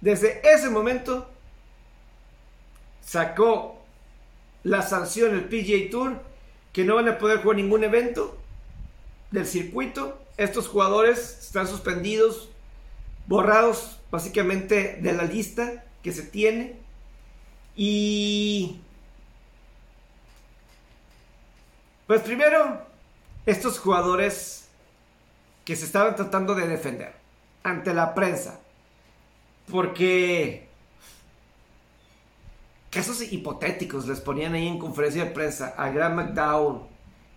desde 0.00 0.40
ese 0.48 0.70
momento 0.70 1.28
sacó 3.00 3.82
la 4.62 4.82
sanción 4.82 5.34
el 5.34 5.44
PGA 5.44 5.90
Tour 5.90 6.20
que 6.72 6.84
no 6.84 6.96
van 6.96 7.08
a 7.08 7.18
poder 7.18 7.42
jugar 7.42 7.56
ningún 7.56 7.84
evento 7.84 8.38
del 9.30 9.46
circuito. 9.46 10.22
Estos 10.36 10.68
jugadores 10.68 11.38
están 11.40 11.66
suspendidos, 11.66 12.50
borrados 13.26 13.98
básicamente 14.10 14.98
de 15.00 15.12
la 15.12 15.24
lista 15.24 15.84
que 16.02 16.12
se 16.12 16.22
tiene. 16.22 16.76
Y... 17.76 18.80
Pues 22.06 22.22
primero, 22.22 22.87
estos 23.50 23.78
jugadores 23.78 24.68
que 25.64 25.74
se 25.74 25.86
estaban 25.86 26.16
tratando 26.16 26.54
de 26.54 26.68
defender 26.68 27.14
ante 27.62 27.94
la 27.94 28.14
prensa. 28.14 28.60
Porque 29.70 30.68
casos 32.90 33.22
hipotéticos 33.22 34.06
les 34.06 34.20
ponían 34.20 34.54
ahí 34.54 34.68
en 34.68 34.78
conferencia 34.78 35.24
de 35.24 35.30
prensa 35.30 35.74
a 35.78 35.88
Graham 35.88 36.16
McDowell 36.16 36.82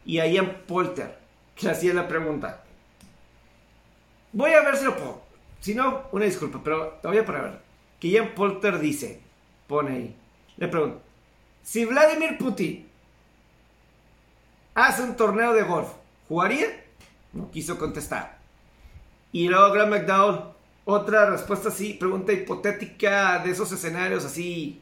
y 0.05 0.19
a 0.19 0.27
Ian 0.27 0.63
Polter, 0.67 1.17
que 1.55 1.69
hacían 1.69 1.95
la 1.95 2.09
pregunta. 2.09 2.63
Voy 4.33 4.51
a 4.51 4.63
ver 4.63 4.75
si 4.77 4.85
lo 4.85 4.97
puedo. 4.97 5.21
Si 5.61 5.75
no, 5.75 6.03
una 6.11 6.25
disculpa, 6.25 6.59
pero 6.63 6.99
todavía 7.01 7.25
para 7.25 7.41
ver. 7.41 7.59
Que 7.99 8.09
Ian 8.09 8.33
Polter 8.35 8.79
dice, 8.79 9.21
pone 9.67 9.91
ahí, 9.91 10.15
le 10.57 10.67
pregunto, 10.67 11.01
si 11.63 11.85
Vladimir 11.85 12.37
Putin 12.37 12.89
hace 14.73 15.03
un 15.03 15.15
torneo 15.15 15.53
de 15.53 15.63
golf, 15.63 16.00
¿jugaría? 16.31 16.67
No 17.33 17.51
quiso 17.51 17.77
contestar. 17.77 18.37
Y 19.33 19.49
luego 19.49 19.73
Graham 19.73 19.89
McDowell, 19.89 20.39
otra 20.85 21.29
respuesta 21.29 21.67
así, 21.67 21.93
pregunta 21.93 22.31
hipotética 22.31 23.39
de 23.39 23.51
esos 23.51 23.69
escenarios 23.73 24.23
así 24.23 24.79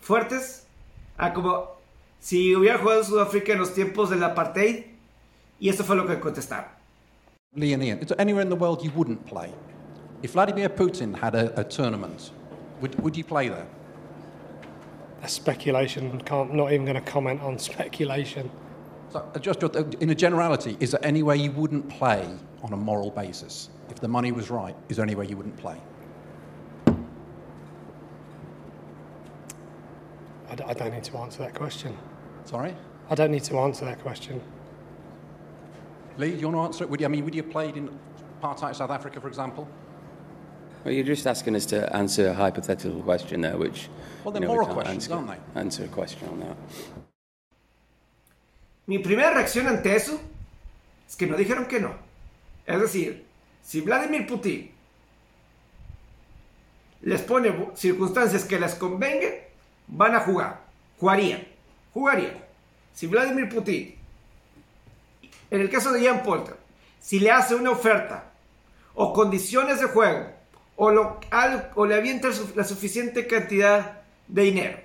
fuertes. 0.00 0.68
Ah, 1.18 1.32
como 1.32 1.68
si 2.20 2.54
hubiera 2.54 2.78
jugado 2.78 3.00
en 3.00 3.06
Sudáfrica 3.06 3.52
en 3.54 3.58
los 3.58 3.74
tiempos 3.74 4.10
del 4.10 4.22
apartheid. 4.22 4.84
Y 5.58 5.68
eso 5.68 5.82
fue 5.82 5.96
lo 5.96 6.06
que 6.06 6.20
contestaron. 6.20 6.70
Lee 7.56 7.72
and 7.72 7.82
Ian, 7.82 7.98
is 7.98 8.06
there 8.08 8.20
anywhere 8.20 8.42
in 8.42 8.48
the 8.48 8.56
world 8.56 8.84
you 8.84 8.92
wouldn't 8.94 9.24
play? 9.26 9.52
If 10.22 10.32
Vladimir 10.34 10.68
Putin 10.68 11.16
had 11.16 11.34
a, 11.34 11.58
a 11.58 11.64
tournament, 11.64 12.30
would, 12.80 12.94
would 13.02 13.16
you 13.16 13.24
play 13.24 13.48
there? 13.48 13.66
That's 15.20 15.32
speculation. 15.32 16.20
Can't, 16.20 16.54
not 16.54 16.72
even 16.72 16.84
going 16.84 17.02
to 17.02 17.10
comment 17.12 17.40
on 17.42 17.58
speculation. 17.70 18.48
So, 19.14 19.20
uh, 19.32 19.38
just 19.38 19.60
just, 19.60 19.76
uh, 19.76 19.84
in 20.00 20.10
a 20.10 20.14
generality, 20.14 20.76
is 20.80 20.90
there 20.90 20.98
any 21.04 21.22
way 21.22 21.36
you 21.36 21.52
wouldn't 21.52 21.88
play 21.88 22.28
on 22.64 22.72
a 22.72 22.76
moral 22.76 23.12
basis? 23.12 23.70
If 23.88 24.00
the 24.00 24.08
money 24.08 24.32
was 24.32 24.50
right, 24.50 24.74
is 24.88 24.96
there 24.96 25.04
any 25.04 25.14
way 25.14 25.28
you 25.28 25.36
wouldn't 25.36 25.56
play? 25.56 25.80
I, 30.48 30.56
d- 30.56 30.64
I 30.66 30.74
don't 30.74 30.92
need 30.92 31.04
to 31.04 31.16
answer 31.18 31.44
that 31.44 31.54
question. 31.54 31.96
Sorry? 32.44 32.74
I 33.08 33.14
don't 33.14 33.30
need 33.30 33.44
to 33.44 33.56
answer 33.58 33.84
that 33.84 34.00
question. 34.00 34.40
Lee, 36.18 36.32
do 36.32 36.38
you 36.38 36.48
want 36.48 36.56
to 36.56 36.62
answer 36.62 36.82
it? 36.82 36.90
Would 36.90 37.00
you, 37.00 37.06
I 37.06 37.08
mean, 37.08 37.24
would 37.24 37.36
you 37.36 37.42
have 37.44 37.52
played 37.52 37.76
in 37.76 37.96
apartheid 38.42 38.74
South 38.74 38.90
Africa, 38.90 39.20
for 39.20 39.28
example? 39.28 39.68
Well, 40.84 40.92
you're 40.92 41.04
just 41.04 41.24
asking 41.24 41.54
us 41.54 41.66
to 41.66 41.94
answer 41.94 42.30
a 42.30 42.34
hypothetical 42.34 43.00
question 43.02 43.42
there, 43.42 43.56
which. 43.58 43.88
Well, 44.24 44.32
they're 44.32 44.42
you 44.42 44.48
know, 44.48 44.54
we 44.54 44.56
moral 44.56 44.66
can't 44.66 44.78
questions, 44.80 45.04
answer, 45.04 45.14
aren't 45.14 45.54
they? 45.54 45.60
Answer 45.60 45.84
a 45.84 45.88
question 45.88 46.28
on 46.30 46.40
that. 46.40 46.56
Mi 48.86 48.98
primera 48.98 49.30
reacción 49.30 49.66
ante 49.66 49.96
eso 49.96 50.20
es 51.08 51.16
que 51.16 51.26
no 51.26 51.36
dijeron 51.36 51.66
que 51.66 51.80
no. 51.80 51.94
Es 52.66 52.80
decir, 52.80 53.26
si 53.62 53.80
Vladimir 53.80 54.26
Putin 54.26 54.70
les 57.02 57.20
pone 57.22 57.70
circunstancias 57.74 58.44
que 58.44 58.58
les 58.58 58.74
convenga, 58.74 59.28
van 59.86 60.14
a 60.14 60.20
jugar. 60.20 60.64
Jugarían. 60.98 61.46
Jugarían. 61.92 62.38
Si 62.94 63.06
Vladimir 63.06 63.48
Putin, 63.48 63.94
en 65.50 65.60
el 65.60 65.70
caso 65.70 65.92
de 65.92 66.02
Ian 66.02 66.22
Polter, 66.22 66.56
si 67.00 67.20
le 67.20 67.30
hace 67.30 67.54
una 67.54 67.70
oferta 67.70 68.32
o 68.94 69.12
condiciones 69.12 69.80
de 69.80 69.86
juego 69.86 70.30
o, 70.76 70.90
le 71.86 71.94
avienta 71.94 72.28
la 72.54 72.64
suficiente 72.64 73.26
cantidad 73.26 74.02
de 74.28 74.42
dinero, 74.42 74.78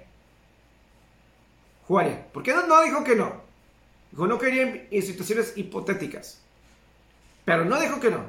jugaría. 1.88 2.28
¿Por 2.32 2.44
qué 2.44 2.54
no, 2.54 2.68
no 2.68 2.82
dijo 2.82 3.04
que 3.04 3.16
no? 3.16 3.49
Dijo 4.12 4.28
no 4.28 4.40
quería 4.40 4.88
en, 4.90 5.02
situaciones 5.02 5.54
hipotéticas. 5.56 6.42
Pero 7.46 7.66
no 7.66 7.80
dijo 7.80 8.00
que 8.00 8.12
no. 8.12 8.26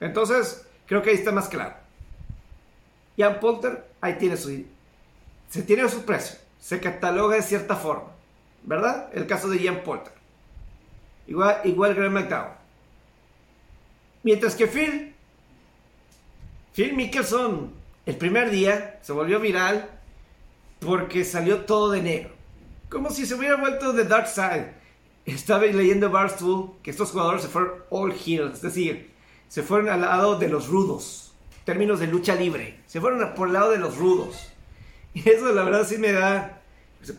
Entonces, 0.00 0.66
creo 0.86 1.02
que 1.02 1.10
ahí 1.10 1.16
está 1.16 1.32
más 1.32 1.48
claro. 1.48 1.76
Ian 3.16 3.40
Polter, 3.40 3.84
ahí 4.00 4.14
tiene 4.14 4.36
su... 4.36 4.64
Se 5.48 5.62
tiene 5.62 5.88
su 5.88 6.04
precio. 6.04 6.38
Se 6.58 6.80
cataloga 6.80 7.36
de 7.36 7.42
cierta 7.42 7.76
forma. 7.76 8.10
¿Verdad? 8.64 9.10
El 9.12 9.26
caso 9.26 9.48
de 9.48 9.58
Ian 9.58 9.82
Polter. 9.82 10.12
Igual, 11.26 11.60
igual 11.64 11.94
Graham 11.94 12.14
McDowell. 12.14 12.52
Mientras 14.22 14.54
que 14.56 14.66
Phil... 14.66 15.14
Phil 16.74 16.94
Mickelson, 16.94 17.72
el 18.04 18.16
primer 18.16 18.50
día, 18.50 18.98
se 19.00 19.12
volvió 19.12 19.38
viral 19.38 19.88
porque 20.80 21.24
salió 21.24 21.64
todo 21.64 21.92
de 21.92 22.02
negro. 22.02 22.33
Como 22.94 23.10
si 23.10 23.26
se 23.26 23.34
hubiera 23.34 23.56
vuelto 23.56 23.92
de 23.92 24.04
Dark 24.04 24.28
Side. 24.28 24.72
Estaba 25.26 25.64
leyendo 25.64 26.10
Barstool 26.10 26.74
que 26.80 26.92
estos 26.92 27.10
jugadores 27.10 27.42
se 27.42 27.48
fueron 27.48 27.72
all 27.90 28.12
heels, 28.12 28.54
es 28.54 28.62
decir, 28.62 29.10
se 29.48 29.64
fueron 29.64 29.88
al 29.88 30.02
lado 30.02 30.38
de 30.38 30.48
los 30.48 30.68
rudos. 30.68 31.34
Términos 31.64 31.98
de 31.98 32.06
lucha 32.06 32.36
libre. 32.36 32.78
Se 32.86 33.00
fueron 33.00 33.34
por 33.34 33.48
el 33.48 33.54
lado 33.54 33.72
de 33.72 33.78
los 33.78 33.96
rudos. 33.96 34.48
Y 35.12 35.28
eso 35.28 35.52
la 35.52 35.64
verdad 35.64 35.84
sí 35.84 35.98
me 35.98 36.12
da... 36.12 36.60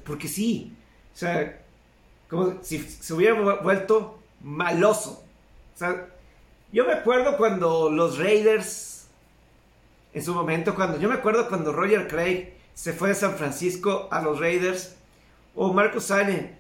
Porque 0.06 0.30
sí. 0.30 0.74
O 1.14 1.18
sea, 1.18 1.62
como 2.30 2.64
si 2.64 2.80
se 2.80 3.14
hubiera 3.14 3.36
vu- 3.36 3.62
vuelto 3.62 4.20
maloso. 4.42 5.26
O 5.76 5.78
sea, 5.78 6.08
yo 6.72 6.86
me 6.86 6.94
acuerdo 6.94 7.36
cuando 7.36 7.90
los 7.90 8.18
Raiders, 8.18 9.08
en 10.14 10.24
su 10.24 10.34
momento, 10.34 10.74
cuando 10.74 11.00
yo 11.00 11.10
me 11.10 11.16
acuerdo 11.16 11.50
cuando 11.50 11.74
Roger 11.74 12.08
Craig 12.08 12.54
se 12.74 12.94
fue 12.94 13.10
de 13.10 13.16
San 13.16 13.36
Francisco 13.36 14.08
a 14.10 14.22
los 14.22 14.40
Raiders, 14.40 14.96
o 15.56 15.74
Marcus 15.74 16.06
Sane, 16.06 16.56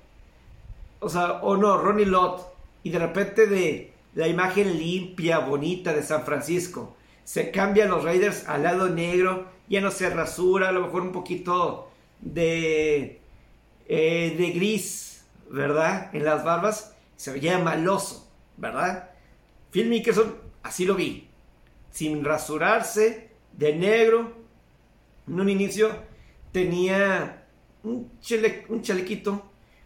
o 0.99 1.09
sea, 1.09 1.33
o 1.41 1.57
no, 1.57 1.77
Ronnie 1.77 2.05
Lott, 2.05 2.41
y 2.83 2.89
de 2.89 2.99
repente 2.99 3.47
de 3.47 3.93
la 4.13 4.27
imagen 4.27 4.77
limpia, 4.77 5.39
bonita 5.39 5.93
de 5.93 6.03
San 6.03 6.23
Francisco, 6.23 6.95
se 7.23 7.51
cambian 7.51 7.89
los 7.89 8.03
Raiders 8.03 8.47
al 8.47 8.63
lado 8.63 8.89
negro, 8.89 9.47
ya 9.67 9.81
no 9.81 9.91
se 9.91 10.09
rasura, 10.09 10.69
a 10.69 10.71
lo 10.71 10.81
mejor 10.81 11.01
un 11.01 11.11
poquito 11.11 11.89
de, 12.21 13.19
eh, 13.87 14.35
de 14.37 14.51
gris, 14.51 15.25
¿verdad? 15.49 16.13
En 16.13 16.23
las 16.23 16.43
barbas, 16.43 16.95
se 17.15 17.31
veía 17.31 17.59
maloso, 17.59 18.29
¿verdad? 18.57 19.09
Phil 19.71 19.89
Mickelson, 19.89 20.35
así 20.63 20.85
lo 20.85 20.95
vi, 20.95 21.27
sin 21.91 22.23
rasurarse, 22.23 23.29
de 23.53 23.75
negro, 23.75 24.33
en 25.27 25.39
un 25.39 25.49
inicio 25.49 25.89
tenía 26.51 27.44
un, 27.85 28.11
chele- 28.21 28.65
un 28.69 28.81
chalequito 28.81 29.43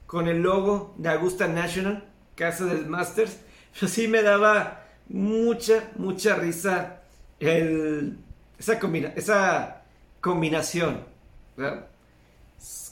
con 0.07 0.27
el 0.27 0.41
logo 0.41 0.93
de 0.97 1.09
Augusta 1.09 1.47
National, 1.47 2.03
casa 2.35 2.65
del 2.65 2.88
Masters, 2.88 3.38
pero 3.73 3.88
sí 3.95 4.07
me 4.07 4.21
daba 4.23 4.85
mucha, 5.09 5.91
mucha 5.97 6.35
risa 6.35 7.01
el, 7.39 8.17
esa, 8.57 8.79
combina- 8.79 9.13
esa 9.15 9.83
combinación. 10.21 11.03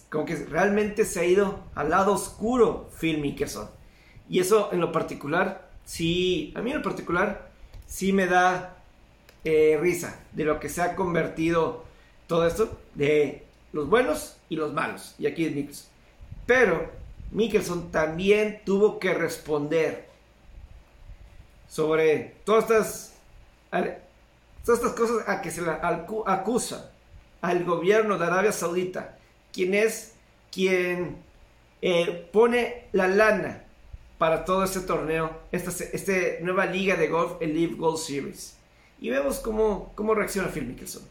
Como 0.10 0.26
que 0.26 0.36
realmente 0.36 1.04
se 1.04 1.20
ha 1.20 1.26
ido 1.26 1.60
al 1.76 1.90
lado 1.90 2.14
oscuro 2.14 2.90
Phil 3.00 3.20
Mickelson. 3.20 3.70
Y 4.30 4.40
eso 4.40 4.70
en 4.72 4.80
lo 4.80 4.92
particular, 4.92 5.70
sí, 5.86 6.54
a 6.56 6.62
mí 6.62 6.72
en 6.72 6.78
lo 6.78 6.84
particular, 6.84 7.50
sí 7.86 8.14
me 8.14 8.26
da 8.28 8.78
eh, 9.44 9.78
risa 9.82 10.20
de 10.32 10.46
lo 10.46 10.60
que 10.60 10.70
se 10.70 10.82
ha 10.82 10.96
convertido 10.96 11.84
todo 12.28 12.48
esto, 12.48 12.78
de 12.96 13.47
los 13.74 13.90
buenos 13.90 14.38
y 14.50 14.56
los 14.56 14.74
malos. 14.74 15.16
Y 15.20 15.28
aquí 15.28 15.46
es 15.46 15.56
Mickelson. 15.56 15.88
Pero 16.46 16.92
Mickelson 17.32 17.92
también 17.92 18.62
tuvo 18.66 19.00
que 19.00 19.14
responder 19.14 20.08
sobre 21.68 22.36
todas 22.46 22.64
estas, 22.64 23.14
todas 24.64 24.80
estas 24.80 24.94
cosas 24.94 25.28
a 25.28 25.42
que 25.42 25.52
se 25.52 25.62
acusa 26.26 26.92
al 27.42 27.66
gobierno 27.66 28.18
de 28.18 28.26
Arabia 28.26 28.52
Saudita, 28.52 29.18
quien 29.52 29.74
es 29.74 30.14
quien 30.52 31.18
eh, 31.82 32.30
pone 32.32 32.86
la 32.94 33.08
lana 33.08 33.64
para 34.18 34.46
todo 34.46 34.64
este 34.64 34.80
torneo, 34.80 35.42
esta 35.52 35.72
este 35.72 36.40
nueva 36.42 36.66
liga 36.66 36.96
de 36.96 37.08
golf, 37.08 37.34
el 37.40 37.54
Live 37.54 37.76
Golf 37.76 38.02
Series. 38.02 38.58
Y 39.00 39.10
vemos 39.10 39.40
cómo, 39.40 39.92
cómo 39.94 40.16
reacciona 40.16 40.48
Phil 40.48 40.66
Mickelson. 40.66 41.04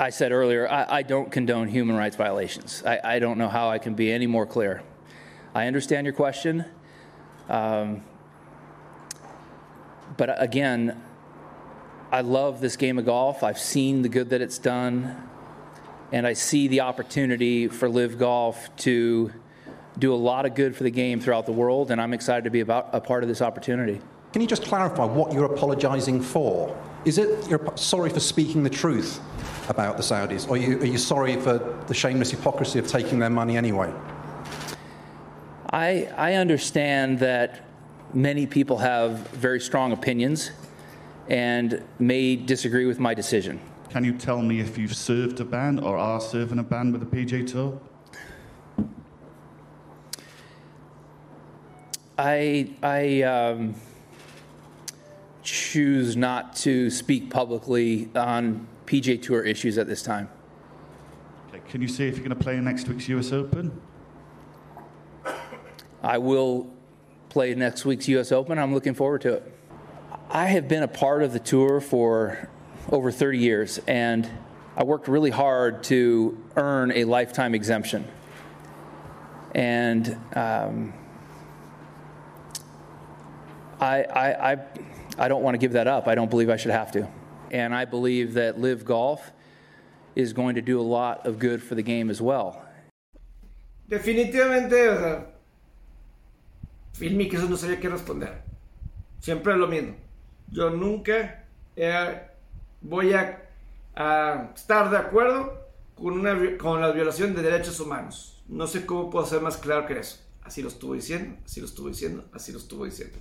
I 0.00 0.08
said 0.08 0.32
earlier, 0.32 0.66
I, 0.66 0.86
I 0.88 1.02
don't 1.02 1.30
condone 1.30 1.68
human 1.68 1.94
rights 1.94 2.16
violations. 2.16 2.82
I, 2.86 3.00
I 3.04 3.18
don't 3.18 3.36
know 3.36 3.48
how 3.48 3.68
I 3.68 3.76
can 3.76 3.92
be 3.92 4.10
any 4.10 4.26
more 4.26 4.46
clear. 4.46 4.82
I 5.54 5.66
understand 5.66 6.06
your 6.06 6.14
question. 6.14 6.64
Um, 7.50 8.02
but 10.16 10.42
again, 10.42 11.02
I 12.10 12.22
love 12.22 12.62
this 12.62 12.76
game 12.76 12.98
of 12.98 13.04
golf. 13.04 13.42
I've 13.42 13.58
seen 13.58 14.00
the 14.00 14.08
good 14.08 14.30
that 14.30 14.40
it's 14.40 14.56
done. 14.56 15.22
And 16.12 16.26
I 16.26 16.32
see 16.32 16.66
the 16.66 16.80
opportunity 16.80 17.68
for 17.68 17.86
Live 17.90 18.18
Golf 18.18 18.74
to 18.78 19.30
do 19.98 20.14
a 20.14 20.16
lot 20.16 20.46
of 20.46 20.54
good 20.54 20.74
for 20.74 20.82
the 20.82 20.90
game 20.90 21.20
throughout 21.20 21.44
the 21.44 21.52
world. 21.52 21.90
And 21.90 22.00
I'm 22.00 22.14
excited 22.14 22.44
to 22.44 22.50
be 22.50 22.60
about 22.60 22.88
a 22.94 23.02
part 23.02 23.22
of 23.22 23.28
this 23.28 23.42
opportunity. 23.42 24.00
Can 24.32 24.40
you 24.40 24.48
just 24.48 24.64
clarify 24.64 25.04
what 25.04 25.34
you're 25.34 25.44
apologising 25.44 26.22
for? 26.22 26.74
Is 27.04 27.18
it 27.18 27.48
you're 27.50 27.76
sorry 27.76 28.08
for 28.08 28.20
speaking 28.20 28.62
the 28.62 28.70
truth 28.70 29.20
about 29.70 29.96
the 29.96 30.02
Saudis, 30.02 30.48
or 30.48 30.54
are 30.54 30.56
you, 30.56 30.78
are 30.80 30.84
you 30.84 30.98
sorry 30.98 31.36
for 31.36 31.58
the 31.86 31.94
shameless 31.94 32.32
hypocrisy 32.32 32.80
of 32.80 32.88
taking 32.88 33.20
their 33.20 33.30
money 33.30 33.56
anyway? 33.56 33.92
I, 35.72 36.12
I 36.16 36.34
understand 36.34 37.20
that 37.20 37.64
many 38.12 38.46
people 38.46 38.78
have 38.78 39.28
very 39.28 39.60
strong 39.60 39.92
opinions 39.92 40.50
and 41.28 41.82
may 42.00 42.34
disagree 42.34 42.86
with 42.86 42.98
my 42.98 43.14
decision. 43.14 43.60
Can 43.90 44.04
you 44.04 44.12
tell 44.12 44.42
me 44.42 44.58
if 44.58 44.76
you've 44.76 44.96
served 44.96 45.38
a 45.38 45.44
ban 45.44 45.78
or 45.78 45.96
are 45.96 46.20
serving 46.20 46.58
a 46.58 46.64
ban 46.64 46.90
with 46.90 47.08
the 47.08 47.16
PJ 47.16 47.52
Tour? 47.52 47.80
I, 52.18 52.70
I 52.82 53.22
um, 53.22 53.74
choose 55.42 56.16
not 56.16 56.56
to 56.56 56.90
speak 56.90 57.30
publicly 57.30 58.10
on 58.16 58.66
PJ 58.90 59.22
Tour 59.22 59.44
issues 59.44 59.78
at 59.78 59.86
this 59.86 60.02
time. 60.02 60.28
Okay, 61.50 61.60
Can 61.70 61.80
you 61.80 61.86
say 61.86 62.08
if 62.08 62.16
you're 62.16 62.26
going 62.26 62.36
to 62.36 62.42
play 62.42 62.56
in 62.56 62.64
next 62.64 62.88
week's 62.88 63.08
US 63.08 63.30
Open? 63.30 63.80
I 66.02 66.18
will 66.18 66.68
play 67.28 67.54
next 67.54 67.84
week's 67.84 68.08
U.S. 68.08 68.32
Open. 68.32 68.58
I'm 68.58 68.74
looking 68.74 68.94
forward 68.94 69.20
to 69.20 69.34
it. 69.34 69.58
I 70.28 70.46
have 70.46 70.66
been 70.66 70.82
a 70.82 70.88
part 70.88 71.22
of 71.22 71.32
the 71.32 71.38
tour 71.38 71.80
for 71.80 72.48
over 72.90 73.12
30 73.12 73.38
years, 73.38 73.78
and 73.86 74.28
I 74.76 74.82
worked 74.82 75.06
really 75.06 75.30
hard 75.30 75.84
to 75.84 76.42
earn 76.56 76.90
a 76.90 77.04
lifetime 77.04 77.54
exemption. 77.54 78.08
And 79.54 80.18
um, 80.34 80.94
I, 83.78 84.02
I, 84.02 84.52
I, 84.52 84.58
I 85.18 85.28
don't 85.28 85.42
want 85.42 85.54
to 85.54 85.58
give 85.58 85.72
that 85.72 85.86
up. 85.86 86.08
I 86.08 86.16
don't 86.16 86.30
believe 86.30 86.50
I 86.50 86.56
should 86.56 86.72
have 86.72 86.90
to. 86.92 87.08
And 87.50 87.74
I 87.74 87.84
believe 87.84 88.34
that 88.34 88.60
Live 88.60 88.84
Golf 88.84 89.32
is 90.14 90.32
going 90.32 90.54
to 90.54 90.62
do 90.62 90.80
a 90.80 90.82
lot 90.82 91.26
of 91.26 91.38
good 91.38 91.62
for 91.62 91.74
the 91.74 91.82
game 91.82 92.10
as 92.10 92.20
well. 92.20 92.62
Definitivamente, 93.88 94.88
o 94.88 94.98
sea, 94.98 95.26
Filmi 96.92 97.28
que 97.28 97.38
eso 97.38 97.48
no 97.48 97.56
sabía 97.56 97.80
qué 97.80 97.88
responder. 97.88 98.42
Siempre 99.20 99.56
lo 99.56 99.66
mismo. 99.66 99.96
Yo 100.50 100.70
nunca 100.70 101.44
eh, 101.76 102.20
voy 102.80 103.12
a, 103.14 103.42
a, 103.96 104.52
estar 104.54 104.90
de 104.90 104.96
acuerdo 104.96 105.68
con, 105.94 106.12
una, 106.12 106.56
con 106.58 106.80
la 106.80 106.92
violación 106.92 107.34
de 107.34 107.42
derechos 107.42 107.80
humanos. 107.80 108.42
No 108.48 108.66
sé 108.66 108.86
cómo 108.86 109.10
puedo 109.10 109.26
ser 109.26 109.40
más 109.40 109.56
claro 109.56 109.86
que 109.86 109.98
eso. 109.98 110.18
Así 110.42 110.62
lo 110.62 110.68
estuvo 110.68 110.94
diciendo, 110.94 111.36
así 111.44 111.60
lo 111.60 111.66
estuvo 111.66 111.88
diciendo, 111.88 112.24
así 112.32 112.52
lo 112.52 112.58
estuvo 112.58 112.84
diciendo. 112.84 113.18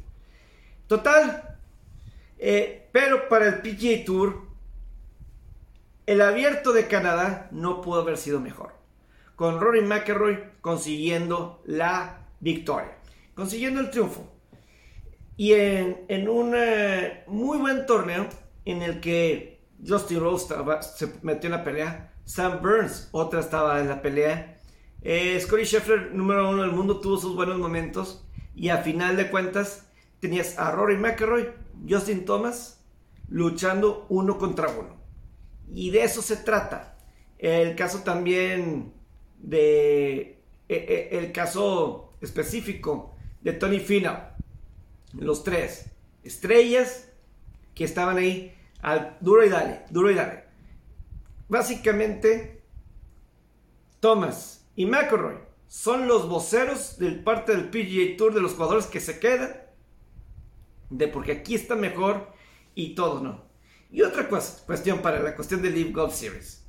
Total. 0.88 1.59
Eh, 2.40 2.88
pero 2.92 3.28
para 3.28 3.48
el 3.48 3.62
PGA 3.62 4.06
Tour, 4.06 4.48
el 6.06 6.22
abierto 6.22 6.74
de 6.74 6.88
Canadá 6.88 7.50
no 7.52 7.82
pudo 7.82 8.02
haber 8.02 8.18
sido 8.18 8.40
mejor. 8.40 8.74
Con 9.36 9.60
Rory 9.60 9.82
McIlroy 9.82 10.44
consiguiendo 10.62 11.62
la 11.66 12.28
victoria, 12.40 12.98
consiguiendo 13.36 13.82
el 13.82 13.92
triunfo. 13.92 14.26
Y 15.38 15.54
en, 15.54 16.28
un 16.28 16.54
eh, 16.56 17.24
muy 17.28 17.58
buen 17.58 17.86
torneo 17.86 18.28
en 18.66 18.82
el 18.82 19.00
que 19.00 19.62
Justin 19.88 20.20
Rose 20.20 20.54
se 20.96 21.14
metió 21.22 21.48
en 21.48 21.52
la 21.52 21.64
pelea, 21.64 22.14
Sam 22.26 22.62
Burns, 22.62 23.10
otra 23.12 23.40
estaba 23.40 23.80
en 23.80 23.88
la 23.88 24.02
pelea. 24.02 24.58
Eh, 25.02 25.40
Scotty 25.40 25.64
Scheffler, 25.64 26.14
número 26.14 26.50
uno 26.50 26.64
del 26.64 26.72
mundo, 26.72 27.00
tuvo 27.00 27.18
sus 27.18 27.36
buenos 27.36 27.58
momentos. 27.58 28.26
Y 28.54 28.70
a 28.70 28.80
final 28.80 29.16
de 29.16 29.30
cuentas, 29.30 29.89
tenías 30.20 30.58
a 30.58 30.72
Rory 30.72 30.98
McIlroy, 30.98 31.50
Justin 31.88 32.26
Thomas, 32.26 32.84
luchando 33.30 34.06
uno 34.10 34.38
contra 34.38 34.70
uno. 34.70 34.98
Y 35.72 35.92
de 35.92 36.04
eso 36.04 36.22
se 36.22 36.38
trata. 36.38 36.98
El 37.38 37.76
caso 37.76 38.00
también 38.04 38.94
de. 39.38 40.42
e- 40.68 41.10
e- 41.12 41.18
El 41.18 41.32
caso 41.32 42.14
específico 42.22 43.16
de 43.42 43.54
Tony 43.54 43.80
Finau. 43.80 44.18
Los 45.14 45.44
tres 45.44 45.86
estrellas 46.24 47.10
que 47.74 47.84
estaban 47.86 48.18
ahí 48.18 48.54
al 48.82 49.18
duro 49.22 49.46
y 49.46 49.50
dale, 49.50 49.84
duro 49.90 50.12
y 50.12 50.16
dale. 50.16 50.44
Básicamente, 51.48 52.62
Thomas 54.00 54.68
y 54.76 54.86
McElroy 54.86 55.38
son 55.68 56.08
los 56.08 56.28
voceros 56.28 56.98
del 56.98 57.24
parte 57.24 57.56
del 57.56 57.70
PGA 57.70 58.18
Tour 58.18 58.34
de 58.34 58.42
los 58.42 58.54
jugadores 58.54 58.86
que 58.88 59.00
se 59.00 59.20
quedan. 59.20 59.56
De 60.90 61.08
porque 61.08 61.32
aquí 61.32 61.56
está 61.56 61.76
mejor 61.76 62.32
y 62.76 62.96
todo, 62.96 63.22
¿no? 63.22 63.46
Y 63.92 64.02
otra 64.02 64.28
cuestión 64.30 65.02
para 65.02 65.20
la 65.20 65.36
cuestión 65.36 65.62
del 65.62 65.76
Live 65.76 65.92
Golf 65.92 66.14
Series. 66.14 66.64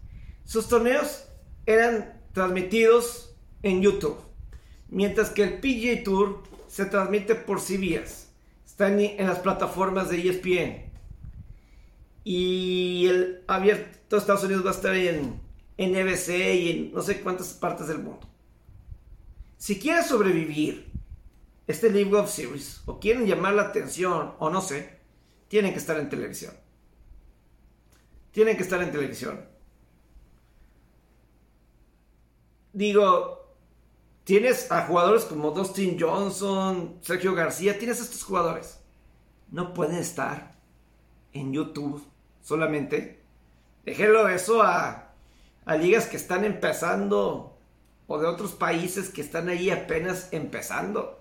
Sus 0.44 0.68
torneos 0.68 1.24
eran 1.66 2.20
transmitidos 2.32 3.36
en 3.62 3.82
YouTube. 3.82 4.18
Mientras 4.88 5.30
que 5.30 5.42
el 5.42 5.60
PGA 5.60 6.02
Tour 6.02 6.42
se 6.70 6.86
transmite 6.86 7.34
por 7.34 7.60
CBS. 7.60 8.28
Está 8.64 8.88
en, 8.88 9.26
las 9.26 9.40
plataformas 9.40 10.08
de 10.08 10.28
ESPN. 10.28 10.90
Y 12.22 13.06
el 13.06 13.42
abierto 13.48 14.16
de 14.16 14.20
Estados 14.20 14.44
Unidos 14.44 14.64
va 14.64 14.70
a 14.70 14.74
estar 14.74 14.94
en 14.94 15.40
NBC 15.76 16.28
y 16.54 16.70
en 16.70 16.92
no 16.92 17.02
sé 17.02 17.20
cuántas 17.20 17.48
partes 17.54 17.88
del 17.88 17.98
mundo. 17.98 18.28
Si 19.56 19.78
quieres 19.78 20.06
sobrevivir 20.06 20.90
este 21.70 21.90
Live 21.90 22.10
Golf 22.10 22.30
Series 22.30 22.82
o 22.86 22.98
quieren 22.98 23.26
llamar 23.26 23.54
la 23.54 23.62
atención 23.62 24.34
o 24.38 24.50
no 24.50 24.60
sé, 24.60 24.98
tienen 25.48 25.72
que 25.72 25.78
estar 25.78 25.98
en 25.98 26.08
televisión. 26.08 26.54
Tienen 28.32 28.56
que 28.56 28.62
estar 28.62 28.82
en 28.82 28.92
televisión. 28.92 29.44
Digo, 32.72 33.54
tienes 34.24 34.70
a 34.70 34.86
jugadores 34.86 35.24
como 35.24 35.50
Dustin 35.50 35.96
Johnson, 35.98 36.98
Sergio 37.02 37.34
García, 37.34 37.78
tienes 37.78 38.00
a 38.00 38.04
estos 38.04 38.22
jugadores. 38.22 38.80
No 39.50 39.74
pueden 39.74 39.96
estar 39.96 40.56
en 41.32 41.52
YouTube 41.52 42.04
solamente. 42.42 43.22
Déjenlo 43.84 44.28
eso 44.28 44.62
a, 44.62 45.12
a 45.64 45.76
ligas 45.76 46.06
que 46.06 46.16
están 46.16 46.44
empezando 46.44 47.56
o 48.06 48.18
de 48.18 48.26
otros 48.26 48.52
países 48.52 49.08
que 49.08 49.20
están 49.20 49.48
ahí 49.48 49.70
apenas 49.70 50.32
empezando. 50.32 51.19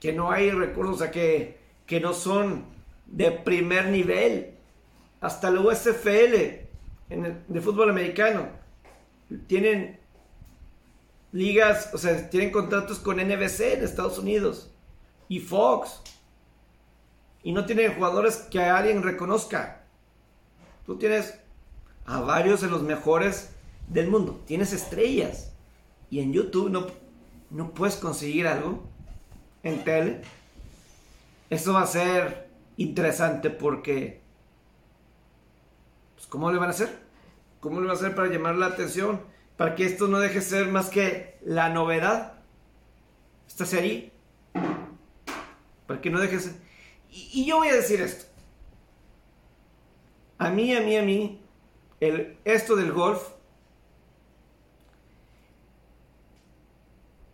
Que 0.00 0.12
no 0.12 0.30
hay 0.30 0.50
recursos, 0.50 0.96
o 0.96 0.98
sea, 0.98 1.10
que, 1.10 1.58
que 1.86 2.00
no 2.00 2.14
son 2.14 2.64
de 3.06 3.30
primer 3.30 3.88
nivel. 3.88 4.54
Hasta 5.20 5.50
la 5.50 5.60
USFL 5.60 6.60
de 7.48 7.60
fútbol 7.60 7.90
americano 7.90 8.48
tienen 9.46 9.98
ligas, 11.32 11.90
o 11.92 11.98
sea, 11.98 12.28
tienen 12.30 12.50
contratos 12.50 12.98
con 12.98 13.16
NBC 13.16 13.74
en 13.74 13.84
Estados 13.84 14.18
Unidos 14.18 14.70
y 15.28 15.40
Fox. 15.40 16.02
Y 17.42 17.52
no 17.52 17.64
tienen 17.64 17.94
jugadores 17.94 18.36
que 18.50 18.60
alguien 18.60 19.02
reconozca. 19.02 19.84
Tú 20.84 20.98
tienes 20.98 21.38
a 22.04 22.20
varios 22.20 22.60
de 22.60 22.68
los 22.68 22.82
mejores 22.82 23.52
del 23.88 24.08
mundo. 24.08 24.42
Tienes 24.46 24.72
estrellas. 24.72 25.52
Y 26.10 26.20
en 26.20 26.32
YouTube 26.32 26.70
no, 26.70 26.86
no 27.50 27.72
puedes 27.72 27.96
conseguir 27.96 28.46
algo. 28.46 28.82
En 29.62 29.84
tele. 29.84 30.22
Eso 31.50 31.72
va 31.72 31.82
a 31.82 31.86
ser 31.86 32.48
interesante 32.76 33.50
porque... 33.50 34.20
Pues, 36.14 36.26
¿Cómo 36.26 36.50
le 36.50 36.58
van 36.58 36.68
a 36.68 36.72
hacer? 36.72 36.98
¿Cómo 37.60 37.80
le 37.80 37.86
van 37.86 37.96
a 37.96 37.98
hacer 37.98 38.14
para 38.14 38.28
llamar 38.28 38.56
la 38.56 38.66
atención? 38.66 39.20
Para 39.56 39.74
que 39.74 39.84
esto 39.84 40.06
no 40.06 40.18
deje 40.18 40.40
ser 40.40 40.68
más 40.68 40.88
que 40.88 41.38
la 41.42 41.68
novedad. 41.68 42.34
Esta 43.46 43.66
serie. 43.66 44.12
Para 45.86 46.00
que 46.00 46.10
no 46.10 46.20
deje 46.20 46.38
ser... 46.40 46.52
Y, 47.10 47.30
y 47.42 47.46
yo 47.46 47.56
voy 47.56 47.68
a 47.68 47.74
decir 47.74 48.00
esto. 48.00 48.26
A 50.38 50.48
mí, 50.48 50.74
a 50.74 50.80
mí, 50.80 50.96
a 50.96 51.02
mí, 51.02 51.38
el, 52.00 52.38
esto 52.46 52.76
del 52.76 52.92
golf, 52.92 53.20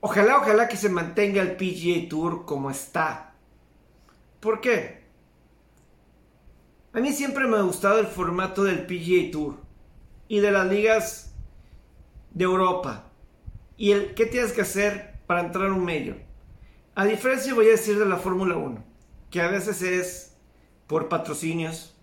ojalá, 0.06 0.38
ojalá 0.38 0.68
que 0.68 0.76
se 0.76 0.88
mantenga 0.88 1.42
el 1.42 1.56
PGA 1.56 2.08
Tour 2.08 2.44
como 2.44 2.70
está. 2.70 3.34
¿Por 4.38 4.60
qué? 4.60 5.04
A 6.92 7.00
mí 7.00 7.12
siempre 7.12 7.46
me 7.46 7.56
ha 7.56 7.62
gustado 7.62 7.98
el 7.98 8.06
formato 8.06 8.62
del 8.62 8.86
PGA 8.86 9.32
Tour 9.32 9.56
y 10.28 10.38
de 10.38 10.52
las 10.52 10.68
ligas 10.68 11.34
de 12.30 12.44
Europa. 12.44 13.10
Y 13.76 13.90
el 13.90 14.14
qué 14.14 14.26
tienes 14.26 14.52
que 14.52 14.62
hacer 14.62 15.18
para 15.26 15.40
entrar 15.40 15.70
a 15.70 15.74
un 15.74 15.84
medio. 15.84 16.16
A 16.94 17.04
diferencia, 17.04 17.52
voy 17.52 17.66
a 17.66 17.72
decir 17.72 17.98
de 17.98 18.06
la 18.06 18.16
Fórmula 18.16 18.56
1, 18.56 18.84
que 19.30 19.40
a 19.40 19.48
veces 19.48 19.82
es 19.82 20.36
por 20.86 21.08
patrocinios, 21.08 21.94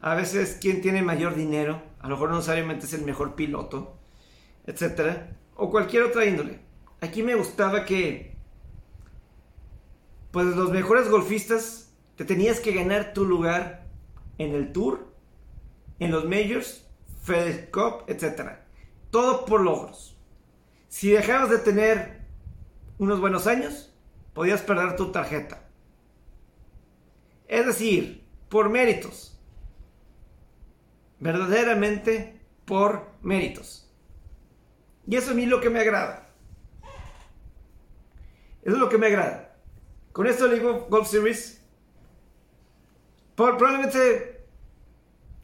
a 0.00 0.14
veces 0.14 0.56
quien 0.60 0.80
tiene 0.80 1.02
mayor 1.02 1.34
dinero, 1.34 1.82
a 2.00 2.08
lo 2.08 2.14
mejor 2.14 2.30
no 2.30 2.36
necesariamente 2.36 2.86
es 2.86 2.94
el 2.94 3.04
mejor 3.04 3.34
piloto, 3.34 3.96
etcétera, 4.66 5.36
o 5.54 5.70
cualquier 5.70 6.04
otra 6.04 6.24
índole. 6.24 6.69
Aquí 7.00 7.22
me 7.22 7.34
gustaba 7.34 7.84
que, 7.84 8.36
pues 10.30 10.46
los 10.46 10.70
mejores 10.70 11.08
golfistas, 11.08 11.92
te 12.16 12.24
tenías 12.24 12.60
que 12.60 12.72
ganar 12.72 13.14
tu 13.14 13.24
lugar 13.24 13.86
en 14.36 14.54
el 14.54 14.72
Tour, 14.72 15.14
en 15.98 16.10
los 16.10 16.24
Majors, 16.24 16.86
FedEx 17.22 17.70
Cup, 17.70 18.04
etcétera. 18.06 18.66
Todo 19.10 19.44
por 19.44 19.62
logros. 19.62 20.18
Si 20.88 21.10
dejabas 21.10 21.50
de 21.50 21.58
tener 21.58 22.26
unos 22.98 23.20
buenos 23.20 23.46
años, 23.46 23.94
podías 24.34 24.62
perder 24.62 24.96
tu 24.96 25.12
tarjeta. 25.12 25.68
Es 27.48 27.66
decir, 27.66 28.26
por 28.48 28.68
méritos. 28.68 29.38
Verdaderamente 31.18 32.40
por 32.64 33.08
méritos. 33.22 33.90
Y 35.06 35.16
eso 35.16 35.32
a 35.32 35.34
mí 35.34 35.44
es 35.44 35.48
lo 35.48 35.60
que 35.60 35.70
me 35.70 35.80
agrada. 35.80 36.29
Eso 38.62 38.74
es 38.74 38.80
lo 38.80 38.88
que 38.88 38.98
me 38.98 39.06
agrada. 39.06 39.56
Con 40.12 40.26
esto 40.26 40.46
le 40.48 40.56
digo 40.56 40.86
Golf 40.90 41.08
Series. 41.08 41.56
por- 43.36 43.56
probablemente 43.56 44.44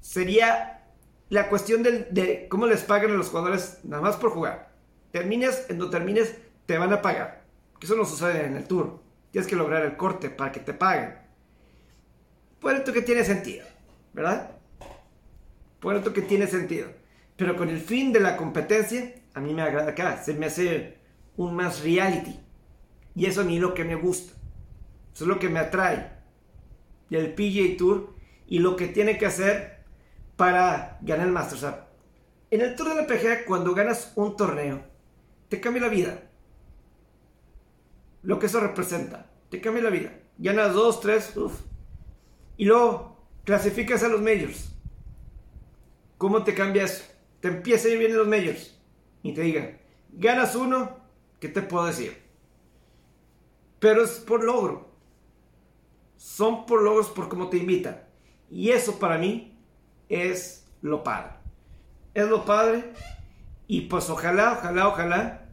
sería 0.01 0.85
la 1.31 1.49
cuestión 1.49 1.83
del- 1.83 2.09
de 2.11 2.47
cómo 2.49 2.67
les 2.67 2.83
pagan 2.83 3.11
a 3.13 3.15
los 3.15 3.31
jugadores 3.31 3.79
nada 3.85 4.03
más 4.03 4.17
por 4.17 4.31
jugar. 4.31 4.71
Termines 5.13 5.65
en 5.71 5.79
donde 5.79 5.97
termines, 5.97 6.37
te 6.67 6.77
van 6.77 6.93
a 6.93 7.01
pagar. 7.01 7.45
Que 7.81 7.87
eso 7.87 7.97
no 7.97 8.05
sucede 8.05 8.45
en 8.45 8.57
el 8.57 8.65
tour. 8.69 9.01
Tienes 9.31 9.49
que 9.49 9.57
lograr 9.57 9.83
el 9.85 9.97
corte 9.97 10.29
para 10.29 10.53
que 10.53 10.61
te 10.61 10.75
paguen. 10.75 11.15
Por 12.61 12.75
esto 12.75 12.93
que 12.93 13.01
tiene 13.03 13.25
sentido, 13.25 13.67
¿verdad? 14.13 14.51
Por 15.81 15.97
esto 15.97 16.13
que 16.13 16.23
tiene 16.23 16.47
sentido. 16.47 16.89
Pero 17.37 17.57
con 17.57 17.69
el 17.71 17.81
fin 17.81 18.13
de 18.13 18.21
la 18.21 18.37
competencia, 18.37 19.15
a 19.33 19.41
mí 19.41 19.55
me 19.55 19.63
agrada 19.63 19.91
acá. 19.93 20.23
Se 20.23 20.35
me 20.35 20.47
hace 20.47 20.99
un 21.37 21.55
más 21.55 21.83
reality. 21.83 22.39
Y 23.17 23.27
eso 23.27 23.41
a 23.41 23.51
es 23.51 23.61
lo 23.61 23.75
que 23.75 23.85
me 23.85 23.95
gusta. 23.95 24.35
Eso 25.15 25.25
es 25.25 25.29
lo 25.29 25.39
que 25.39 25.49
me 25.49 25.59
atrae. 25.59 26.13
Del 27.09 27.35
PGA 27.35 27.77
Tour 27.79 28.15
y 28.47 28.59
lo 28.59 28.77
que 28.77 28.89
tiene 28.89 29.17
que 29.17 29.27
hacer 29.27 29.85
para 30.37 30.99
ganar 31.01 31.27
el 31.27 31.33
Masters. 31.33 31.65
O 31.65 31.87
en 32.51 32.61
el 32.61 32.77
Tour 32.77 32.91
de 32.91 32.95
la 32.95 33.07
PGA, 33.07 33.45
cuando 33.45 33.75
ganas 33.75 34.13
un 34.15 34.37
torneo, 34.37 34.85
te 35.49 35.61
cambia 35.61 35.83
la 35.83 35.89
vida. 35.89 36.31
Lo 38.23 38.39
que 38.39 38.47
eso 38.47 38.61
representa. 38.61 39.31
Te 39.51 39.61
cambia 39.61 39.83
la 39.83 39.91
vida. 39.91 40.13
Ganas 40.39 40.75
dos, 40.75 41.01
tres, 41.01 41.37
uff. 41.37 41.61
Y 42.57 42.67
luego 42.67 43.17
clasificas 43.45 44.03
a 44.03 44.09
los 44.09 44.21
majors. 44.21 44.73
¿Cómo 46.19 46.45
te 46.45 46.55
cambia 46.55 46.85
eso? 46.85 47.05
Te 47.41 47.49
empieza 47.49 47.89
a 47.89 47.93
ir 47.93 47.99
bien 47.99 48.11
en 48.11 48.19
los 48.19 48.29
majors. 48.29 48.79
Y 49.23 49.33
te 49.33 49.41
digan, 49.41 49.79
ganas 50.13 50.55
uno, 50.55 50.99
¿qué 51.41 51.49
te 51.49 51.63
puedo 51.63 51.87
decir? 51.87 52.26
Pero 53.87 54.03
es 54.03 54.19
por 54.19 54.43
logro. 54.43 54.91
Son 56.17 56.67
por 56.67 56.83
logros 56.83 57.09
por 57.11 57.29
cómo 57.29 57.49
te 57.49 57.59
invitan. 57.59 58.03
Y 58.51 58.71
eso 58.71 58.99
para 58.99 59.17
mí 59.17 59.57
es 60.09 60.67
lo 60.83 61.05
padre. 61.05 61.35
Es 62.13 62.29
lo 62.29 62.45
padre. 62.45 62.93
Y 63.69 63.83
pues 63.83 64.11
ojalá, 64.11 64.55
ojalá, 64.55 64.89
ojalá 64.89 65.51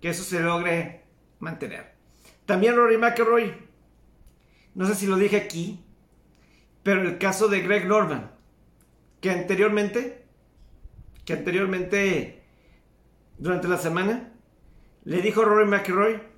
que 0.00 0.08
eso 0.08 0.24
se 0.24 0.40
logre 0.40 1.04
mantener. 1.40 1.92
También 2.46 2.74
Rory 2.74 2.96
McIlroy. 2.96 3.52
No 4.74 4.86
sé 4.86 4.94
si 4.94 5.06
lo 5.06 5.16
dije 5.16 5.36
aquí. 5.36 5.84
Pero 6.82 7.02
el 7.02 7.18
caso 7.18 7.48
de 7.48 7.60
Greg 7.60 7.86
Norman. 7.86 8.30
Que 9.20 9.30
anteriormente. 9.30 10.24
Que 11.26 11.34
anteriormente. 11.34 12.44
Durante 13.36 13.68
la 13.68 13.76
semana. 13.76 14.32
Le 15.04 15.20
dijo 15.20 15.44
Rory 15.44 15.68
McIlroy. 15.68 16.37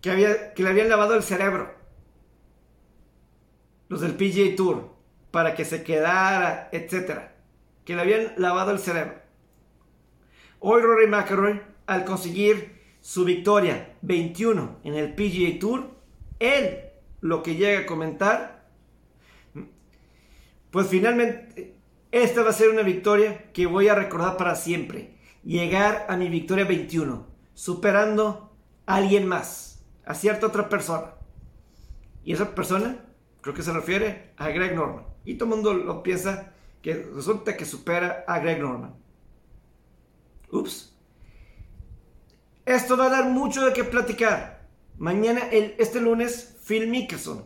Que, 0.00 0.10
había, 0.10 0.54
que 0.54 0.62
le 0.62 0.70
habían 0.70 0.88
lavado 0.88 1.14
el 1.14 1.22
cerebro. 1.22 1.74
Los 3.88 4.00
del 4.00 4.14
PGA 4.14 4.56
Tour. 4.56 4.94
Para 5.30 5.54
que 5.54 5.64
se 5.64 5.82
quedara, 5.82 6.68
etcétera. 6.72 7.36
Que 7.84 7.94
le 7.94 8.02
habían 8.02 8.34
lavado 8.36 8.70
el 8.70 8.78
cerebro. 8.78 9.20
Hoy 10.58 10.82
Rory 10.82 11.06
McIlroy, 11.06 11.62
al 11.86 12.04
conseguir 12.04 12.80
su 13.00 13.24
victoria 13.24 13.96
21 14.02 14.80
en 14.84 14.94
el 14.94 15.14
PGA 15.14 15.58
Tour, 15.58 15.90
él 16.38 16.90
lo 17.20 17.42
que 17.42 17.56
llega 17.56 17.80
a 17.80 17.86
comentar, 17.86 18.68
pues 20.70 20.86
finalmente 20.88 21.76
esta 22.12 22.42
va 22.42 22.50
a 22.50 22.54
ser 22.54 22.70
una 22.70 22.82
victoria 22.82 23.52
que 23.52 23.66
voy 23.66 23.88
a 23.88 23.94
recordar 23.94 24.36
para 24.36 24.56
siempre. 24.56 25.14
Llegar 25.44 26.06
a 26.08 26.16
mi 26.16 26.28
victoria 26.28 26.64
21, 26.64 27.26
superando 27.54 28.52
a 28.86 28.96
alguien 28.96 29.26
más, 29.26 29.69
a 30.04 30.14
cierta 30.14 30.46
otra 30.46 30.68
persona. 30.68 31.14
Y 32.24 32.32
esa 32.32 32.54
persona, 32.54 33.04
creo 33.40 33.54
que 33.54 33.62
se 33.62 33.72
refiere 33.72 34.32
a 34.36 34.48
Greg 34.50 34.74
Norman. 34.74 35.04
Y 35.24 35.34
todo 35.34 35.48
el 35.48 35.56
mundo 35.56 35.74
lo 35.74 36.02
piensa 36.02 36.52
que 36.82 36.94
resulta 36.94 37.56
que 37.56 37.64
supera 37.64 38.24
a 38.26 38.38
Greg 38.38 38.60
Norman. 38.60 38.94
Ups. 40.50 40.96
Esto 42.64 42.96
va 42.96 43.06
a 43.06 43.10
dar 43.10 43.24
mucho 43.30 43.64
de 43.64 43.72
qué 43.72 43.84
platicar. 43.84 44.68
Mañana, 44.98 45.48
el, 45.50 45.74
este 45.78 46.00
lunes, 46.00 46.58
Phil 46.66 46.88
Mickelson 46.88 47.44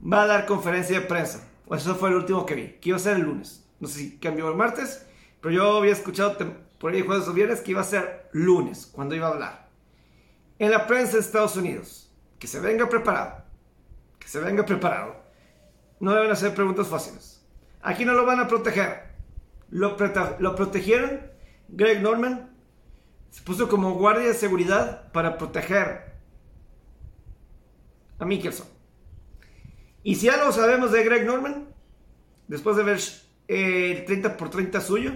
va 0.00 0.22
a 0.22 0.26
dar 0.26 0.46
conferencia 0.46 1.00
de 1.00 1.06
prensa. 1.06 1.48
O 1.66 1.74
eso 1.74 1.94
fue 1.94 2.10
el 2.10 2.16
último 2.16 2.44
que 2.44 2.54
vi, 2.54 2.68
que 2.80 2.90
iba 2.90 2.96
a 2.96 3.00
ser 3.00 3.16
el 3.16 3.22
lunes. 3.22 3.66
No 3.80 3.88
sé 3.88 3.98
si 3.98 4.18
cambió 4.18 4.48
el 4.48 4.56
martes, 4.56 5.06
pero 5.40 5.54
yo 5.54 5.78
había 5.78 5.92
escuchado 5.92 6.36
por 6.78 6.92
ahí 6.92 7.02
jueves 7.02 7.28
o 7.28 7.32
viernes 7.32 7.60
que 7.60 7.72
iba 7.72 7.80
a 7.80 7.84
ser 7.84 8.28
lunes, 8.32 8.86
cuando 8.86 9.14
iba 9.14 9.28
a 9.28 9.30
hablar. 9.30 9.63
En 10.64 10.70
la 10.70 10.86
prensa 10.86 11.12
de 11.12 11.18
Estados 11.18 11.58
Unidos, 11.58 12.10
que 12.38 12.46
se 12.46 12.58
venga 12.58 12.88
preparado. 12.88 13.44
Que 14.18 14.28
se 14.28 14.40
venga 14.40 14.64
preparado. 14.64 15.14
No 16.00 16.14
deben 16.14 16.30
hacer 16.30 16.54
preguntas 16.54 16.88
fáciles. 16.88 17.44
Aquí 17.82 18.06
no 18.06 18.14
lo 18.14 18.24
van 18.24 18.40
a 18.40 18.48
proteger. 18.48 19.10
Lo, 19.68 19.98
lo 20.38 20.56
protegieron. 20.56 21.20
Greg 21.68 22.00
Norman 22.00 22.50
se 23.28 23.42
puso 23.42 23.68
como 23.68 23.92
guardia 23.92 24.28
de 24.28 24.32
seguridad 24.32 25.12
para 25.12 25.36
proteger 25.36 26.14
a 28.18 28.24
Mickelson. 28.24 28.66
Y 30.02 30.14
si 30.14 30.30
algo 30.30 30.50
sabemos 30.50 30.92
de 30.92 31.04
Greg 31.04 31.26
Norman, 31.26 31.68
después 32.48 32.74
de 32.78 32.84
ver 32.84 33.00
eh, 33.48 33.98
el 33.98 34.04
30 34.06 34.38
por 34.38 34.48
30 34.48 34.80
suyo, 34.80 35.12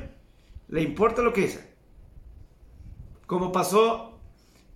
le 0.69 0.83
importa 0.83 1.23
lo 1.23 1.33
que 1.33 1.41
dice. 1.41 1.75
Como 3.27 3.51
pasó 3.51 4.18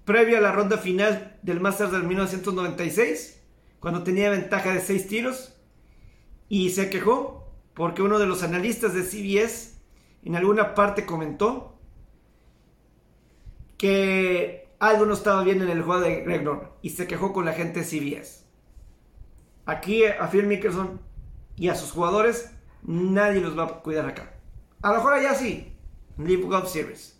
previo 0.04 0.38
a 0.38 0.40
la 0.40 0.52
ronda 0.52 0.78
final 0.78 1.38
del 1.42 1.60
Masters 1.60 1.92
del 1.92 2.04
1996, 2.04 3.40
cuando 3.80 4.02
tenía 4.02 4.30
ventaja 4.30 4.72
de 4.72 4.80
6 4.80 5.08
tiros, 5.08 5.54
y 6.48 6.70
se 6.70 6.90
quejó 6.90 7.50
porque 7.74 8.02
uno 8.02 8.18
de 8.18 8.26
los 8.26 8.42
analistas 8.42 8.94
de 8.94 9.02
CBS 9.02 9.80
en 10.24 10.36
alguna 10.36 10.74
parte 10.74 11.06
comentó 11.06 11.78
que 13.78 14.68
algo 14.78 15.06
no 15.06 15.14
estaba 15.14 15.42
bien 15.42 15.62
en 15.62 15.70
el 15.70 15.82
juego 15.82 16.00
de 16.02 16.22
Greg 16.22 16.46
y 16.82 16.90
se 16.90 17.06
quejó 17.06 17.32
con 17.32 17.44
la 17.44 17.52
gente 17.52 17.80
de 17.80 17.86
CBS. 17.86 18.44
Aquí 19.64 20.04
a 20.04 20.28
Phil 20.28 20.46
Mickelson 20.46 21.00
y 21.56 21.68
a 21.68 21.74
sus 21.74 21.92
jugadores 21.92 22.52
nadie 22.82 23.40
los 23.40 23.58
va 23.58 23.64
a 23.64 23.68
cuidar 23.80 24.06
acá. 24.06 24.34
A 24.82 24.90
lo 24.90 24.96
mejor 24.96 25.14
allá 25.14 25.34
sí, 25.34 25.76
Live 26.18 26.42
Golf 26.42 26.68
Series. 26.68 27.18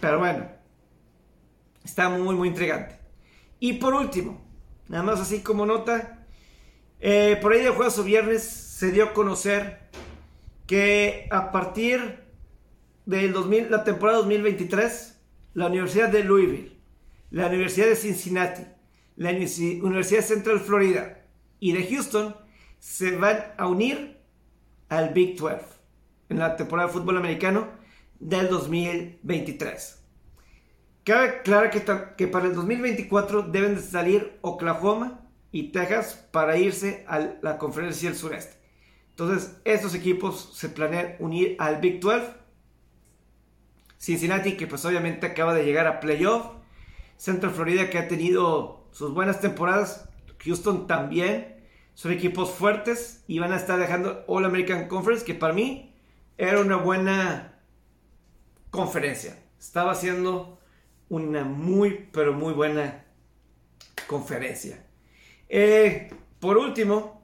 Pero 0.00 0.18
bueno, 0.18 0.59
está 1.84 2.08
muy 2.08 2.34
muy 2.34 2.48
intrigante. 2.48 2.96
Y 3.58 3.74
por 3.74 3.94
último, 3.94 4.40
nada 4.88 5.02
más 5.02 5.20
así 5.20 5.40
como 5.40 5.66
nota, 5.66 6.26
eh, 7.00 7.38
por 7.40 7.52
ahí 7.52 7.62
de 7.62 7.70
jueves 7.70 7.98
o 7.98 8.04
viernes 8.04 8.42
se 8.42 8.90
dio 8.92 9.04
a 9.04 9.12
conocer 9.12 9.80
que 10.66 11.26
a 11.30 11.50
partir 11.50 12.24
de 13.06 13.28
la 13.68 13.84
temporada 13.84 14.18
2023, 14.18 15.18
la 15.54 15.66
Universidad 15.66 16.08
de 16.10 16.24
Louisville, 16.24 16.78
la 17.30 17.46
Universidad 17.48 17.86
de 17.86 17.96
Cincinnati, 17.96 18.62
la 19.16 19.32
Universi- 19.32 19.82
Universidad 19.82 20.22
Central 20.22 20.60
Florida 20.60 21.24
y 21.58 21.72
de 21.72 21.84
Houston 21.86 22.36
se 22.78 23.16
van 23.16 23.38
a 23.58 23.66
unir 23.66 24.18
al 24.88 25.10
Big 25.10 25.36
12 25.38 25.58
en 26.28 26.38
la 26.38 26.56
temporada 26.56 26.88
de 26.88 26.94
fútbol 26.94 27.16
americano 27.18 27.68
del 28.18 28.48
2023. 28.48 29.99
Cabe 31.10 31.28
aclarar 31.28 31.70
que, 32.16 32.28
para 32.28 32.46
el 32.46 32.54
2024 32.54 33.42
deben 33.42 33.74
de 33.74 33.82
salir 33.82 34.38
Oklahoma 34.42 35.22
y 35.50 35.72
Texas 35.72 36.14
para 36.30 36.56
irse 36.56 37.04
a 37.08 37.34
la 37.42 37.58
conferencia 37.58 38.08
del 38.08 38.16
sureste. 38.16 38.54
Entonces, 39.08 39.56
estos 39.64 39.96
equipos 39.96 40.52
se 40.54 40.68
planean 40.68 41.16
unir 41.18 41.56
al 41.58 41.80
Big 41.80 41.98
12. 41.98 42.32
Cincinnati, 43.98 44.56
que 44.56 44.68
pues 44.68 44.84
obviamente 44.84 45.26
acaba 45.26 45.52
de 45.52 45.64
llegar 45.64 45.88
a 45.88 45.98
playoff. 45.98 46.46
Central 47.16 47.54
Florida, 47.54 47.90
que 47.90 47.98
ha 47.98 48.06
tenido 48.06 48.86
sus 48.92 49.12
buenas 49.12 49.40
temporadas. 49.40 50.08
Houston 50.44 50.86
también. 50.86 51.56
Son 51.94 52.12
equipos 52.12 52.52
fuertes 52.52 53.24
y 53.26 53.40
van 53.40 53.52
a 53.52 53.56
estar 53.56 53.80
dejando 53.80 54.22
All 54.28 54.44
American 54.44 54.86
Conference, 54.86 55.24
que 55.24 55.34
para 55.34 55.54
mí 55.54 55.92
era 56.38 56.60
una 56.60 56.76
buena 56.76 57.60
conferencia. 58.70 59.36
Estaba 59.58 59.90
haciendo 59.90 60.60
una 61.10 61.44
muy, 61.44 62.08
pero 62.12 62.32
muy 62.32 62.54
buena 62.54 63.04
conferencia. 64.08 64.86
Eh, 65.48 66.10
por 66.40 66.56
último, 66.58 67.22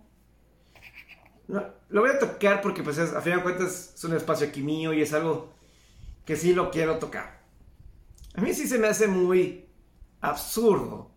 no, 1.49 1.65
lo 1.89 2.01
voy 2.01 2.11
a 2.11 2.19
tocar 2.19 2.61
porque 2.61 2.83
pues 2.83 2.99
es- 2.99 3.13
a 3.15 3.21
fin 3.21 3.37
de 3.37 3.43
cuentas 3.43 3.93
es 3.95 4.05
un 4.05 4.15
espacio 4.17 4.49
aquí 4.49 4.63
mío 4.63 4.93
y 4.93 5.03
es 5.03 5.13
algo 5.13 5.53
que 6.27 6.37
sí 6.37 6.55
lo 6.55 6.71
quiero 6.71 6.99
tocar. 6.99 7.41
A 8.35 8.41
mí 8.43 8.55
sí 8.55 8.69
se 8.69 8.79
me 8.79 8.89
hace 8.89 9.09
muy 9.09 9.67
absurdo 10.21 11.13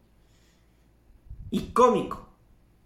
y 1.51 1.72
cómico. 1.74 2.30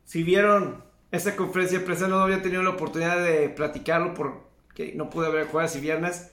Si 0.05 0.23
vieron 0.23 0.83
esa 1.11 1.35
conferencia 1.35 1.79
de 1.79 1.85
no 2.07 2.19
había 2.19 2.41
tenido 2.41 2.63
la 2.63 2.71
oportunidad 2.71 3.23
de 3.23 3.49
platicarlo 3.49 4.13
porque 4.13 4.93
no 4.95 5.09
pude 5.09 5.31
ver 5.31 5.47
jueves 5.47 5.75
y 5.75 5.81
viernes. 5.81 6.32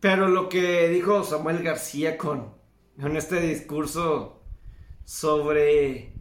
Pero 0.00 0.28
lo 0.28 0.48
que 0.48 0.88
dijo 0.88 1.24
Samuel 1.24 1.62
García 1.62 2.16
con, 2.16 2.54
con 3.00 3.16
este 3.16 3.40
discurso 3.40 4.42
sobre 5.04 6.12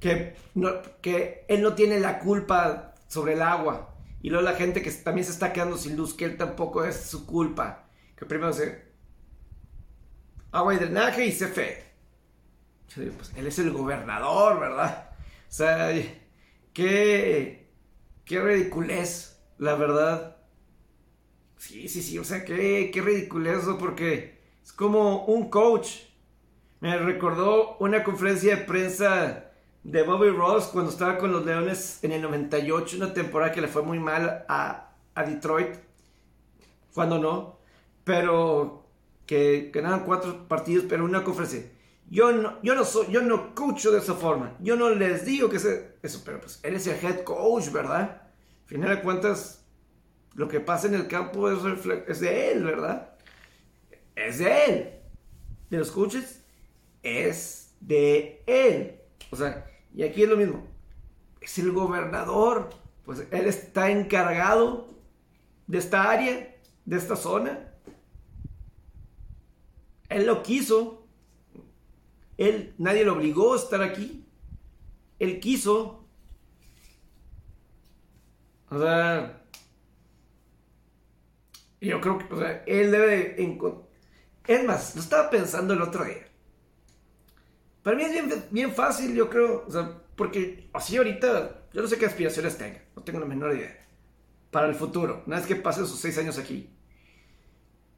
que, 0.00 0.34
que 1.00 1.46
él 1.48 1.62
no 1.62 1.74
tiene 1.74 2.00
la 2.00 2.18
culpa 2.18 2.94
sobre 3.06 3.34
el 3.34 3.42
agua 3.42 3.94
Y 4.22 4.30
luego 4.30 4.44
la 4.44 4.56
gente 4.56 4.82
que 4.82 4.90
también 4.90 5.24
se 5.24 5.32
está 5.32 5.52
quedando 5.52 5.76
sin 5.76 5.96
luz, 5.96 6.14
que 6.14 6.24
él 6.24 6.36
tampoco 6.36 6.84
es 6.84 6.96
su 6.96 7.26
culpa. 7.26 7.88
Que 8.16 8.26
primero 8.26 8.52
se... 8.52 8.92
Agua 10.50 10.74
y 10.74 10.78
drenaje 10.78 11.26
y 11.26 11.32
CFE. 11.32 11.84
Yo 12.88 13.02
digo, 13.02 13.14
pues 13.16 13.32
él 13.36 13.46
es 13.46 13.58
el 13.58 13.70
gobernador, 13.70 14.60
¿verdad? 14.60 15.10
O 15.48 15.52
sea, 15.52 15.90
qué, 16.72 17.70
qué 18.24 18.40
ridiculez, 18.40 19.40
la 19.58 19.74
verdad. 19.74 20.33
Sí, 21.64 21.88
sí, 21.88 22.02
sí, 22.02 22.18
o 22.18 22.24
sea, 22.24 22.44
qué, 22.44 22.90
qué 22.92 23.00
ridiculez 23.00 23.62
eso, 23.62 23.78
porque 23.78 24.38
es 24.62 24.72
como 24.72 25.24
un 25.24 25.48
coach. 25.48 26.00
Me 26.80 26.98
recordó 26.98 27.78
una 27.80 28.04
conferencia 28.04 28.56
de 28.56 28.64
prensa 28.64 29.50
de 29.82 30.02
Bobby 30.02 30.28
Ross 30.30 30.66
cuando 30.66 30.90
estaba 30.90 31.16
con 31.18 31.32
los 31.32 31.46
Leones 31.46 32.00
en 32.04 32.12
el 32.12 32.22
98, 32.22 32.96
una 32.98 33.14
temporada 33.14 33.52
que 33.52 33.62
le 33.62 33.68
fue 33.68 33.82
muy 33.82 33.98
mal 33.98 34.44
a, 34.48 34.92
a 35.14 35.24
Detroit, 35.24 35.76
cuando 36.92 37.18
no, 37.18 37.58
pero 38.04 38.86
que 39.26 39.70
ganaban 39.72 40.04
cuatro 40.04 40.46
partidos, 40.46 40.84
pero 40.88 41.04
una 41.04 41.24
conferencia. 41.24 41.70
Yo 42.10 42.32
no, 42.32 42.62
yo 42.62 42.74
no 42.74 42.84
soy, 42.84 43.06
yo 43.10 43.22
no 43.22 43.54
coacho 43.54 43.90
de 43.90 43.98
esa 43.98 44.14
forma. 44.14 44.54
Yo 44.60 44.76
no 44.76 44.90
les 44.90 45.24
digo 45.24 45.48
que 45.48 45.58
sea 45.58 45.94
eso, 46.02 46.22
pero 46.24 46.40
pues 46.40 46.60
él 46.62 46.74
el 46.74 46.88
head 46.88 47.24
coach, 47.24 47.70
¿verdad? 47.72 48.22
Al 48.22 48.66
final 48.66 48.90
de 48.96 49.02
cuentas, 49.02 49.63
lo 50.34 50.48
que 50.48 50.60
pasa 50.60 50.88
en 50.88 50.94
el 50.94 51.06
campo 51.06 51.50
es, 51.50 51.86
es 52.08 52.20
de 52.20 52.52
él, 52.52 52.64
¿verdad? 52.64 53.16
Es 54.16 54.38
de 54.38 54.64
él. 54.64 54.90
De 55.70 55.78
los 55.78 55.90
coaches, 55.90 56.44
es 57.02 57.74
de 57.80 58.42
él. 58.46 59.00
O 59.30 59.36
sea, 59.36 59.66
y 59.94 60.02
aquí 60.02 60.22
es 60.24 60.28
lo 60.28 60.36
mismo. 60.36 60.66
Es 61.40 61.58
el 61.58 61.72
gobernador. 61.72 62.70
Pues 63.04 63.26
él 63.30 63.46
está 63.46 63.90
encargado 63.90 64.94
de 65.66 65.78
esta 65.78 66.10
área, 66.10 66.56
de 66.84 66.96
esta 66.96 67.16
zona. 67.16 67.72
Él 70.08 70.26
lo 70.26 70.42
quiso. 70.42 71.06
Él, 72.38 72.74
nadie 72.78 73.04
lo 73.04 73.14
obligó 73.14 73.54
a 73.54 73.56
estar 73.56 73.82
aquí. 73.82 74.24
Él 75.18 75.38
quiso. 75.38 76.04
O 78.70 78.78
sea, 78.78 79.43
yo 81.88 82.00
creo 82.00 82.18
que, 82.18 82.32
o 82.32 82.38
sea, 82.38 82.62
él 82.66 82.90
debe. 82.90 83.36
Es 84.46 84.64
más, 84.64 84.94
lo 84.94 85.02
estaba 85.02 85.30
pensando 85.30 85.74
el 85.74 85.82
otro 85.82 86.04
día. 86.04 86.26
Para 87.82 87.96
mí 87.96 88.04
es 88.04 88.12
bien, 88.12 88.44
bien 88.50 88.72
fácil, 88.72 89.14
yo 89.14 89.28
creo. 89.28 89.64
O 89.66 89.70
sea, 89.70 90.00
porque 90.16 90.70
así 90.72 90.96
ahorita, 90.96 91.66
yo 91.72 91.82
no 91.82 91.88
sé 91.88 91.98
qué 91.98 92.06
aspiraciones 92.06 92.56
tenga. 92.56 92.82
No 92.96 93.02
tengo 93.02 93.20
la 93.20 93.26
menor 93.26 93.54
idea. 93.54 93.86
Para 94.50 94.68
el 94.68 94.74
futuro. 94.74 95.22
Una 95.26 95.36
vez 95.36 95.46
que 95.46 95.56
pasen 95.56 95.86
sus 95.86 96.00
seis 96.00 96.16
años 96.18 96.38
aquí. 96.38 96.70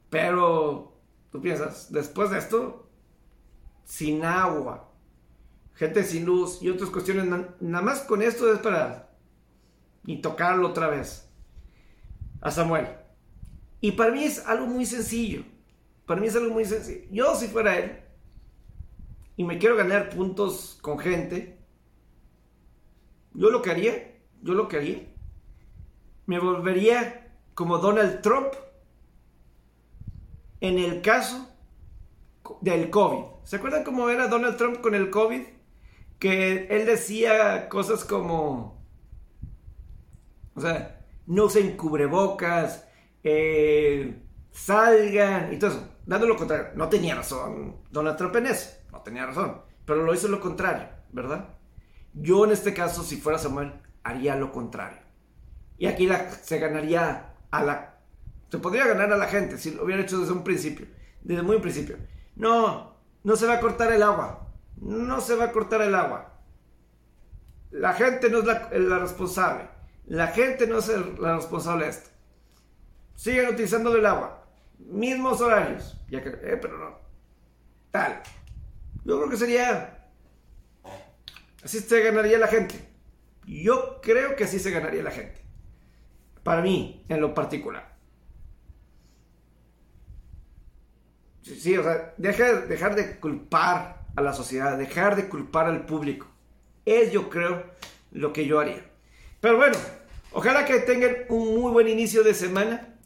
Pero, 0.09 0.99
tú 1.31 1.41
piensas, 1.41 1.91
después 1.91 2.29
de 2.31 2.39
esto, 2.39 2.89
sin 3.83 4.23
agua, 4.23 4.91
gente 5.73 6.03
sin 6.03 6.25
luz 6.25 6.61
y 6.61 6.69
otras 6.69 6.89
cuestiones, 6.89 7.25
nada 7.59 7.83
más 7.83 8.01
con 8.01 8.21
esto 8.21 8.51
es 8.51 8.59
para 8.59 9.09
ni 10.03 10.21
tocarlo 10.21 10.69
otra 10.69 10.87
vez 10.87 11.29
a 12.41 12.51
Samuel. 12.51 12.87
Y 13.79 13.91
para 13.91 14.11
mí 14.11 14.23
es 14.23 14.45
algo 14.45 14.65
muy 14.65 14.85
sencillo. 14.85 15.43
Para 16.05 16.21
mí 16.21 16.27
es 16.27 16.35
algo 16.35 16.53
muy 16.53 16.65
sencillo. 16.65 17.05
Yo 17.11 17.35
si 17.35 17.47
fuera 17.47 17.77
él, 17.77 17.99
y 19.35 19.43
me 19.43 19.59
quiero 19.59 19.75
ganar 19.75 20.09
puntos 20.09 20.79
con 20.81 20.97
gente, 20.97 21.59
yo 23.33 23.51
lo 23.51 23.61
que 23.61 23.69
haría, 23.69 24.15
yo 24.41 24.53
lo 24.53 24.67
que 24.67 24.77
haría, 24.77 25.13
me 26.25 26.39
volvería 26.39 27.37
como 27.53 27.77
Donald 27.77 28.21
Trump 28.21 28.53
en 30.59 30.79
el 30.79 31.01
caso 31.01 31.49
del 32.61 32.89
COVID. 32.89 33.25
¿Se 33.43 33.57
acuerdan 33.57 33.83
cómo 33.83 34.09
era 34.09 34.27
Donald 34.27 34.57
Trump 34.57 34.81
con 34.81 34.95
el 34.95 35.09
COVID? 35.09 35.41
Que 36.19 36.67
él 36.69 36.85
decía 36.85 37.69
cosas 37.69 38.03
como, 38.03 38.83
o 40.55 40.61
sea, 40.61 41.05
no 41.27 41.45
usen 41.45 41.77
cubrebocas, 41.77 42.86
eh, 43.23 44.23
salgan 44.51 45.53
y 45.53 45.59
todo 45.59 45.71
eso. 45.71 45.93
Dando 46.05 46.27
lo 46.27 46.37
contrario, 46.37 46.69
no 46.75 46.87
tenía 46.87 47.15
razón 47.15 47.81
Donald 47.91 48.17
Trump 48.17 48.35
en 48.37 48.47
eso 48.47 48.77
tenía 49.07 49.25
razón, 49.25 49.61
pero 49.85 50.03
lo 50.03 50.13
hizo 50.13 50.27
lo 50.27 50.41
contrario, 50.41 50.89
¿verdad? 51.11 51.55
Yo 52.13 52.45
en 52.45 52.51
este 52.51 52.73
caso, 52.73 53.03
si 53.03 53.17
fuera 53.17 53.39
Samuel, 53.39 53.73
haría 54.03 54.35
lo 54.35 54.51
contrario. 54.51 54.99
Y 55.77 55.87
aquí 55.87 56.09
se 56.41 56.59
ganaría 56.59 57.33
a 57.51 57.63
la... 57.63 57.99
Se 58.49 58.57
podría 58.57 58.87
ganar 58.87 59.11
a 59.13 59.17
la 59.17 59.27
gente 59.27 59.57
si 59.57 59.71
lo 59.71 59.83
hubiera 59.83 60.01
hecho 60.01 60.19
desde 60.19 60.33
un 60.33 60.43
principio, 60.43 60.87
desde 61.21 61.41
muy 61.41 61.59
principio. 61.59 61.97
No, 62.35 62.97
no 63.23 63.35
se 63.35 63.45
va 63.45 63.55
a 63.55 63.59
cortar 63.59 63.93
el 63.93 64.03
agua. 64.03 64.49
No 64.77 65.21
se 65.21 65.35
va 65.35 65.45
a 65.45 65.51
cortar 65.51 65.81
el 65.81 65.95
agua. 65.95 66.33
La 67.71 67.93
gente 67.93 68.29
no 68.29 68.39
es 68.39 68.45
la, 68.45 68.99
responsable. 68.99 69.69
La 70.05 70.27
gente 70.27 70.67
no 70.67 70.79
es 70.79 70.87
la 71.19 71.35
responsable 71.35 71.85
de 71.85 71.91
esto. 71.91 72.09
Siguen 73.17 73.47
utilizando 73.47 73.93
el 73.95 74.05
agua. 74.05 74.45
Mismos 74.77 75.41
horarios. 75.41 75.99
Ya 76.07 76.23
que, 76.23 76.29
eh, 76.29 76.57
pero 76.61 76.77
no. 76.77 76.99
Tal. 77.89 78.21
Yo 79.03 79.17
creo 79.17 79.29
que 79.29 79.37
sería... 79.37 80.07
Así 81.63 81.79
se 81.79 82.01
ganaría 82.01 82.37
la 82.37 82.47
gente. 82.47 82.75
Yo 83.45 83.99
creo 84.01 84.35
que 84.35 84.43
así 84.43 84.59
se 84.59 84.69
ganaría 84.69 85.01
la 85.01 85.09
gente. 85.09 85.41
Para 86.43 86.61
mí, 86.61 87.03
en 87.09 87.19
lo 87.19 87.33
particular. 87.33 87.97
Sí, 91.41 91.75
o 91.75 91.83
sea, 91.83 92.13
dejar, 92.17 92.67
dejar 92.67 92.95
de 92.95 93.19
culpar 93.19 94.05
a 94.15 94.21
la 94.21 94.31
sociedad, 94.31 94.77
dejar 94.77 95.15
de 95.15 95.27
culpar 95.27 95.65
al 95.65 95.87
público. 95.87 96.27
Es, 96.85 97.11
yo 97.11 97.29
creo, 97.29 97.65
lo 98.11 98.31
que 98.31 98.45
yo 98.45 98.59
haría. 98.59 98.85
Pero 99.41 99.57
bueno, 99.57 99.77
ojalá 100.31 100.65
que 100.65 100.79
tengan 100.81 101.15
un 101.29 101.59
muy 101.59 101.71
buen 101.71 101.87
inicio 101.87 102.23
de 102.23 102.35
semana. 102.35 102.96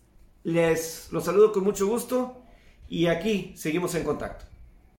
Les 0.44 1.08
los 1.12 1.26
saludo 1.26 1.52
con 1.52 1.64
mucho 1.64 1.88
gusto 1.88 2.42
y 2.90 3.08
aquí 3.08 3.54
seguimos 3.56 3.96
en 3.96 4.04
contacto. 4.04 4.51